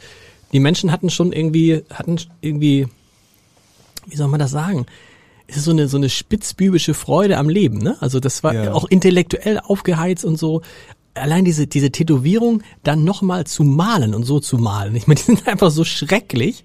die 0.52 0.60
Menschen 0.60 0.90
hatten 0.92 1.10
schon 1.10 1.32
irgendwie, 1.32 1.82
hatten 1.92 2.16
irgendwie, 2.40 2.88
wie 4.06 4.16
soll 4.16 4.28
man 4.28 4.40
das 4.40 4.50
sagen? 4.50 4.86
Es 5.46 5.56
ist 5.56 5.64
so 5.64 5.70
eine, 5.70 5.88
so 5.88 5.96
eine 5.96 6.10
spitzbübische 6.10 6.92
Freude 6.92 7.38
am 7.38 7.48
Leben, 7.48 7.78
ne? 7.78 7.96
Also 8.00 8.20
das 8.20 8.42
war 8.44 8.52
Ja. 8.54 8.72
auch 8.74 8.84
intellektuell 8.84 9.58
aufgeheizt 9.60 10.24
und 10.24 10.36
so. 10.36 10.60
Allein 11.20 11.44
diese, 11.44 11.66
diese 11.66 11.90
Tätowierung 11.90 12.62
dann 12.82 13.04
nochmal 13.04 13.46
zu 13.46 13.64
malen 13.64 14.14
und 14.14 14.24
so 14.24 14.40
zu 14.40 14.58
malen. 14.58 14.94
Ich 14.96 15.06
meine, 15.06 15.18
die 15.18 15.24
sind 15.24 15.46
einfach 15.46 15.70
so 15.70 15.84
schrecklich. 15.84 16.64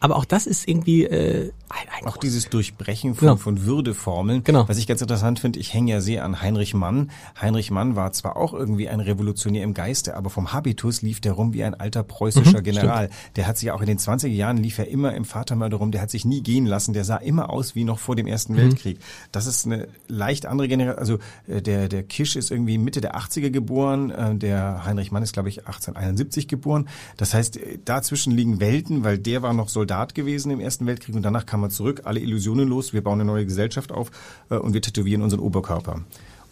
Aber 0.00 0.16
auch 0.16 0.24
das 0.24 0.46
ist 0.46 0.66
irgendwie, 0.66 1.04
äh, 1.04 1.52
ein, 1.68 1.86
ein 2.00 2.06
Auch 2.08 2.16
dieses 2.16 2.48
Durchbrechen 2.48 3.14
von, 3.14 3.28
Genau. 3.28 3.36
von 3.36 3.64
Würdeformeln. 3.66 4.42
Genau. 4.44 4.66
Was 4.66 4.78
ich 4.78 4.86
ganz 4.86 5.02
interessant 5.02 5.38
finde, 5.38 5.58
ich 5.60 5.74
hänge 5.74 5.92
ja 5.92 6.00
sehr 6.00 6.24
an 6.24 6.40
Heinrich 6.40 6.72
Mann. 6.72 7.10
Heinrich 7.40 7.70
Mann 7.70 7.96
war 7.96 8.10
zwar 8.12 8.36
auch 8.38 8.54
irgendwie 8.54 8.88
ein 8.88 9.00
Revolutionär 9.00 9.62
im 9.62 9.74
Geiste, 9.74 10.16
aber 10.16 10.30
vom 10.30 10.54
Habitus 10.54 11.02
lief 11.02 11.20
der 11.20 11.32
rum 11.32 11.52
wie 11.52 11.62
ein 11.62 11.74
alter 11.74 12.02
preußischer 12.02 12.62
General. 12.62 13.10
Der 13.36 13.46
hat 13.46 13.58
sich 13.58 13.70
auch 13.72 13.82
in 13.82 13.86
den 13.86 13.98
20er 13.98 14.26
Jahren 14.28 14.56
lief 14.56 14.78
er 14.78 14.88
immer 14.88 15.14
im 15.14 15.26
Vatermörder 15.26 15.76
rum, 15.76 15.92
der 15.92 16.00
hat 16.00 16.10
sich 16.10 16.24
nie 16.24 16.42
gehen 16.42 16.64
lassen, 16.64 16.94
der 16.94 17.04
sah 17.04 17.18
immer 17.18 17.50
aus 17.50 17.74
wie 17.74 17.84
noch 17.84 17.98
vor 17.98 18.16
dem 18.16 18.26
Ersten 18.26 18.56
Weltkrieg. 18.56 18.98
Das 19.32 19.46
ist 19.46 19.66
eine 19.66 19.86
leicht 20.08 20.46
andere 20.46 20.66
Generation. 20.66 20.98
Also 20.98 21.18
äh, 21.46 21.60
der, 21.60 21.88
der 21.88 22.04
Kisch 22.04 22.36
ist 22.36 22.50
irgendwie 22.50 22.78
Mitte 22.78 23.02
der 23.02 23.16
80er 23.16 23.50
geboren, 23.50 24.10
äh, 24.10 24.34
der 24.34 24.84
Heinrich 24.86 25.12
Mann 25.12 25.22
ist, 25.22 25.34
glaube 25.34 25.50
ich, 25.50 25.58
1871 25.66 26.48
geboren. 26.48 26.88
Das 27.18 27.34
heißt, 27.34 27.58
äh, 27.58 27.78
dazwischen 27.84 28.32
liegen 28.32 28.60
Welten, 28.60 29.04
weil 29.04 29.18
der 29.18 29.42
war 29.42 29.52
noch 29.52 29.68
Soldat 29.68 29.89
gewesen 30.14 30.50
im 30.50 30.60
Ersten 30.60 30.86
Weltkrieg 30.86 31.14
und 31.14 31.22
danach 31.22 31.46
kam 31.46 31.62
er 31.62 31.70
zurück, 31.70 32.02
alle 32.04 32.20
Illusionen 32.20 32.68
los, 32.68 32.92
wir 32.92 33.02
bauen 33.02 33.20
eine 33.20 33.24
neue 33.30 33.44
Gesellschaft 33.44 33.92
auf 33.92 34.10
äh, 34.50 34.56
und 34.56 34.72
wir 34.74 34.82
tätowieren 34.82 35.22
unseren 35.22 35.40
Oberkörper. 35.40 36.02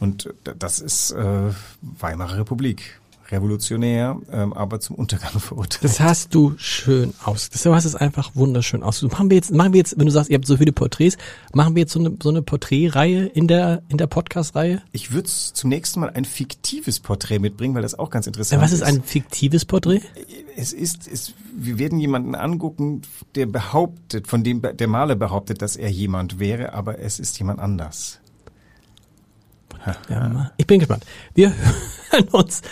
Und 0.01 0.27
äh, 0.27 0.55
das 0.59 0.81
ist 0.81 1.13
äh, 1.13 1.51
Weimarer 1.81 2.39
Republik. 2.39 3.01
Revolutionär, 3.31 4.19
ähm, 4.33 4.53
aber 4.53 4.81
zum 4.81 4.97
Untergang 4.97 5.31
verurteilt. 5.39 5.85
Das 5.85 6.01
hast 6.01 6.35
du 6.35 6.55
schön 6.57 7.13
aus. 7.25 7.51
Das 7.51 7.67
hast 7.67 7.85
es 7.85 7.95
einfach 7.95 8.35
wunderschön 8.35 8.83
aus. 8.83 9.03
Machen 9.03 9.31
wir 9.31 9.37
jetzt, 9.37 9.53
machen 9.53 9.73
wir 9.73 9.79
jetzt, 9.79 9.99
wenn 9.99 10.07
du 10.07 10.13
sagst, 10.13 10.31
ihr 10.31 10.37
habt 10.37 10.47
so 10.47 10.57
viele 10.57 10.73
Porträts, 10.73 11.19
machen 11.53 11.75
wir 11.75 11.81
jetzt 11.81 11.93
so 11.93 12.01
eine, 12.01 12.17
so 12.23 12.31
eine 12.31 12.43
Porträtreihe 12.43 13.27
in 13.27 13.47
der, 13.47 13.83
in 13.89 13.99
der 13.99 14.07
Podcast-Reihe? 14.07 14.83
Ich 14.93 15.13
würde 15.13 15.29
zum 15.29 15.69
nächsten 15.69 16.01
Mal 16.01 16.11
ein 16.11 16.25
fiktives 16.25 17.01
Porträt 17.01 17.39
mitbringen, 17.39 17.75
weil 17.75 17.83
das 17.83 17.99
auch 17.99 18.11
ganz 18.11 18.27
Ja, 18.27 18.31
interessant 18.31 18.63
was 18.63 18.73
ist 18.73 18.83
ein 18.83 19.03
fiktives 19.03 19.65
Porträt? 19.65 20.01
Es 20.57 20.73
ist, 20.73 21.07
es, 21.07 21.35
wir 21.55 21.79
werden 21.79 22.01
jemanden 22.01 22.35
angucken, 22.35 23.03
der 23.35 23.47
behauptet, 23.47 24.27
von 24.27 24.43
dem 24.43 24.63
der 24.63 24.89
Maler 24.89 25.17
behauptet, 25.17 25.61
dass 25.61 25.77
er 25.77 25.91
jemand 25.91 26.39
wäre, 26.39 26.73
aber 26.73 26.99
es 26.99 27.19
ist 27.19 27.39
jemand 27.39 27.61
anders. 27.61 28.21
Ja, 30.09 30.51
ich 30.57 30.67
bin 30.67 30.81
gespannt. 30.81 31.05
Wir 31.35 31.53
hören 32.11 32.29
uns. 32.29 32.63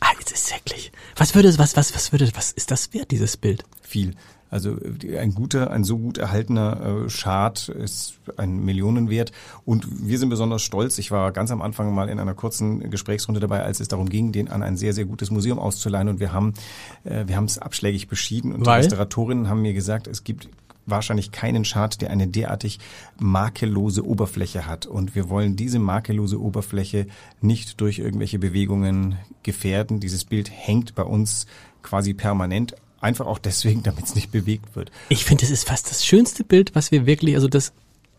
Ah, 0.00 0.12
jetzt 0.18 0.32
ist 0.32 0.52
wirklich. 0.52 0.92
Was 1.16 1.34
würde, 1.34 1.56
was, 1.58 1.76
was, 1.76 1.94
was 1.94 2.12
würde, 2.12 2.30
was 2.34 2.52
ist 2.52 2.70
das 2.70 2.92
wert, 2.92 3.10
dieses 3.10 3.36
Bild? 3.36 3.64
Viel. 3.82 4.14
Also 4.50 4.76
äh, 5.02 5.18
ein 5.18 5.32
guter, 5.32 5.70
ein 5.70 5.84
so 5.84 5.98
gut 5.98 6.18
erhaltener 6.18 7.04
äh, 7.06 7.10
Schad 7.10 7.68
ist 7.68 8.18
ein 8.36 8.64
Millionenwert 8.64 9.32
und 9.64 9.86
wir 10.06 10.18
sind 10.18 10.28
besonders 10.28 10.62
stolz. 10.62 10.98
Ich 10.98 11.10
war 11.10 11.32
ganz 11.32 11.50
am 11.50 11.62
Anfang 11.62 11.94
mal 11.94 12.08
in 12.08 12.18
einer 12.18 12.34
kurzen 12.34 12.90
Gesprächsrunde 12.90 13.40
dabei, 13.40 13.62
als 13.62 13.80
es 13.80 13.88
darum 13.88 14.08
ging, 14.08 14.32
den 14.32 14.48
an 14.48 14.62
ein 14.62 14.76
sehr 14.76 14.92
sehr 14.92 15.04
gutes 15.04 15.30
Museum 15.30 15.58
auszuleihen 15.58 16.08
und 16.08 16.20
wir 16.20 16.32
haben 16.32 16.54
äh, 17.04 17.26
wir 17.26 17.36
haben 17.36 17.44
es 17.44 17.58
abschlägig 17.58 18.08
beschieden 18.08 18.52
und 18.52 18.66
Weil? 18.66 18.80
die 18.80 18.86
Restauratorinnen 18.86 19.48
haben 19.48 19.62
mir 19.62 19.72
gesagt, 19.72 20.08
es 20.08 20.24
gibt 20.24 20.48
wahrscheinlich 20.90 21.32
keinen 21.32 21.64
Schad, 21.64 22.00
der 22.00 22.10
eine 22.10 22.26
derartig 22.26 22.78
makellose 23.18 24.04
Oberfläche 24.04 24.66
hat. 24.66 24.86
Und 24.86 25.14
wir 25.14 25.28
wollen 25.28 25.56
diese 25.56 25.78
makellose 25.78 26.40
Oberfläche 26.40 27.06
nicht 27.40 27.80
durch 27.80 27.98
irgendwelche 27.98 28.38
Bewegungen 28.38 29.16
gefährden. 29.42 30.00
Dieses 30.00 30.24
Bild 30.24 30.50
hängt 30.50 30.94
bei 30.94 31.02
uns 31.02 31.46
quasi 31.82 32.14
permanent. 32.14 32.74
Einfach 33.00 33.26
auch 33.26 33.38
deswegen, 33.38 33.82
damit 33.84 34.04
es 34.04 34.14
nicht 34.14 34.30
bewegt 34.30 34.76
wird. 34.76 34.90
Ich 35.08 35.24
finde, 35.24 35.42
das 35.42 35.50
ist 35.50 35.68
fast 35.68 35.90
das 35.90 36.04
schönste 36.04 36.44
Bild, 36.44 36.74
was 36.74 36.90
wir 36.92 37.06
wirklich, 37.06 37.34
also 37.34 37.48
das, 37.48 37.72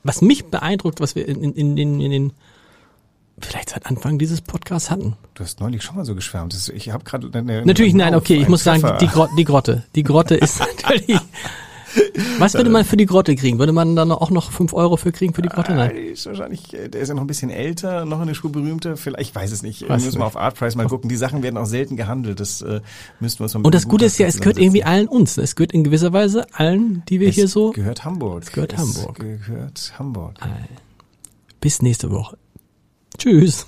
was 0.04 0.22
mich 0.22 0.46
beeindruckt, 0.46 1.00
was 1.00 1.16
wir 1.16 1.28
in, 1.28 1.44
in, 1.44 1.54
in, 1.54 1.76
den, 1.76 2.02
in 2.02 2.12
den, 2.12 2.34
vielleicht 3.40 3.70
seit 3.70 3.86
Anfang 3.86 4.18
dieses 4.18 4.42
Podcasts 4.42 4.90
hatten. 4.90 5.16
Du 5.36 5.44
hast 5.44 5.60
neulich 5.60 5.84
schon 5.84 5.96
mal 5.96 6.06
so 6.06 6.16
geschwärmt. 6.16 6.56
Ich 6.74 6.90
habe 6.90 7.04
gerade 7.04 7.30
eine, 7.38 7.66
Natürlich, 7.66 7.94
nein, 7.94 8.16
okay, 8.16 8.36
ich 8.36 8.48
muss 8.48 8.64
sagen, 8.64 8.82
Treffer. 8.82 8.98
die, 8.98 9.08
Grotte, 9.08 9.34
die 9.38 9.44
Grotte. 9.44 9.84
Die 9.96 10.04
Grotte 10.04 10.36
ist 10.36 10.60
natürlich. 10.84 11.20
Was 12.40 12.54
würde 12.54 12.70
man 12.70 12.86
für 12.86 12.98
die 12.98 13.06
Grotte 13.06 13.36
kriegen? 13.36 13.60
Würde 13.60 13.74
man 13.74 13.96
dann 13.96 14.12
auch 14.12 14.30
noch 14.32 14.52
fünf 14.52 14.74
Euro 14.74 14.98
für 14.98 15.12
kriegen 15.12 15.34
für 15.34 15.42
die 15.42 15.50
Grotte? 15.50 15.74
Ah, 15.74 15.76
Nein. 15.76 15.96
die 15.96 16.02
ist 16.08 16.26
wahrscheinlich, 16.26 16.74
äh, 16.74 16.90
der 16.90 17.02
ist 17.02 17.10
ja 17.10 17.16
noch 17.16 17.22
ein 17.22 17.28
bisschen 17.28 17.50
älter, 17.50 18.06
noch 18.06 18.20
eine 18.20 18.34
berühmter. 18.34 18.98
Vielleicht, 18.98 19.30
ich 19.30 19.36
weiß 19.36 19.52
es 19.52 19.62
nicht. 19.62 19.88
Weiß 19.88 20.04
müssen 20.04 20.20
wir 20.20 20.26
auf 20.26 20.38
Artprice 20.38 20.76
mal 20.76 20.88
gucken. 20.88 21.10
Die 21.10 21.16
Sachen 21.16 21.44
werden 21.44 21.58
auch 21.58 21.66
selten 21.66 21.98
gehandelt. 21.98 22.40
Das 22.40 22.62
äh, 22.62 22.82
müssten 23.20 23.40
wir 23.40 23.44
uns 23.46 23.54
mal 23.54 23.62
Und 23.62 23.76
das 23.76 23.88
Gute 23.88 24.06
ist 24.06 24.18
ja, 24.18 24.28
es 24.28 24.40
gehört 24.40 24.58
irgendwie 24.58 24.84
allen 24.84 25.08
uns. 25.08 25.38
Es 25.38 25.56
gehört 25.56 25.72
in 25.74 25.84
gewisser 25.84 26.14
Weise 26.14 26.46
allen, 26.54 27.04
die 27.10 27.20
wir 27.20 27.30
Es 27.30 27.36
hier 27.36 27.48
so. 27.48 27.72
gehört 27.72 28.06
Hamburg. 28.06 28.44
Es 28.44 28.52
gehört 28.52 28.78
Hamburg. 28.78 29.20
gehört 29.20 29.94
Hamburg. 29.98 30.36
Bis 31.60 31.82
nächste 31.82 32.12
Woche. 32.12 32.38
Tschüss. 33.18 33.68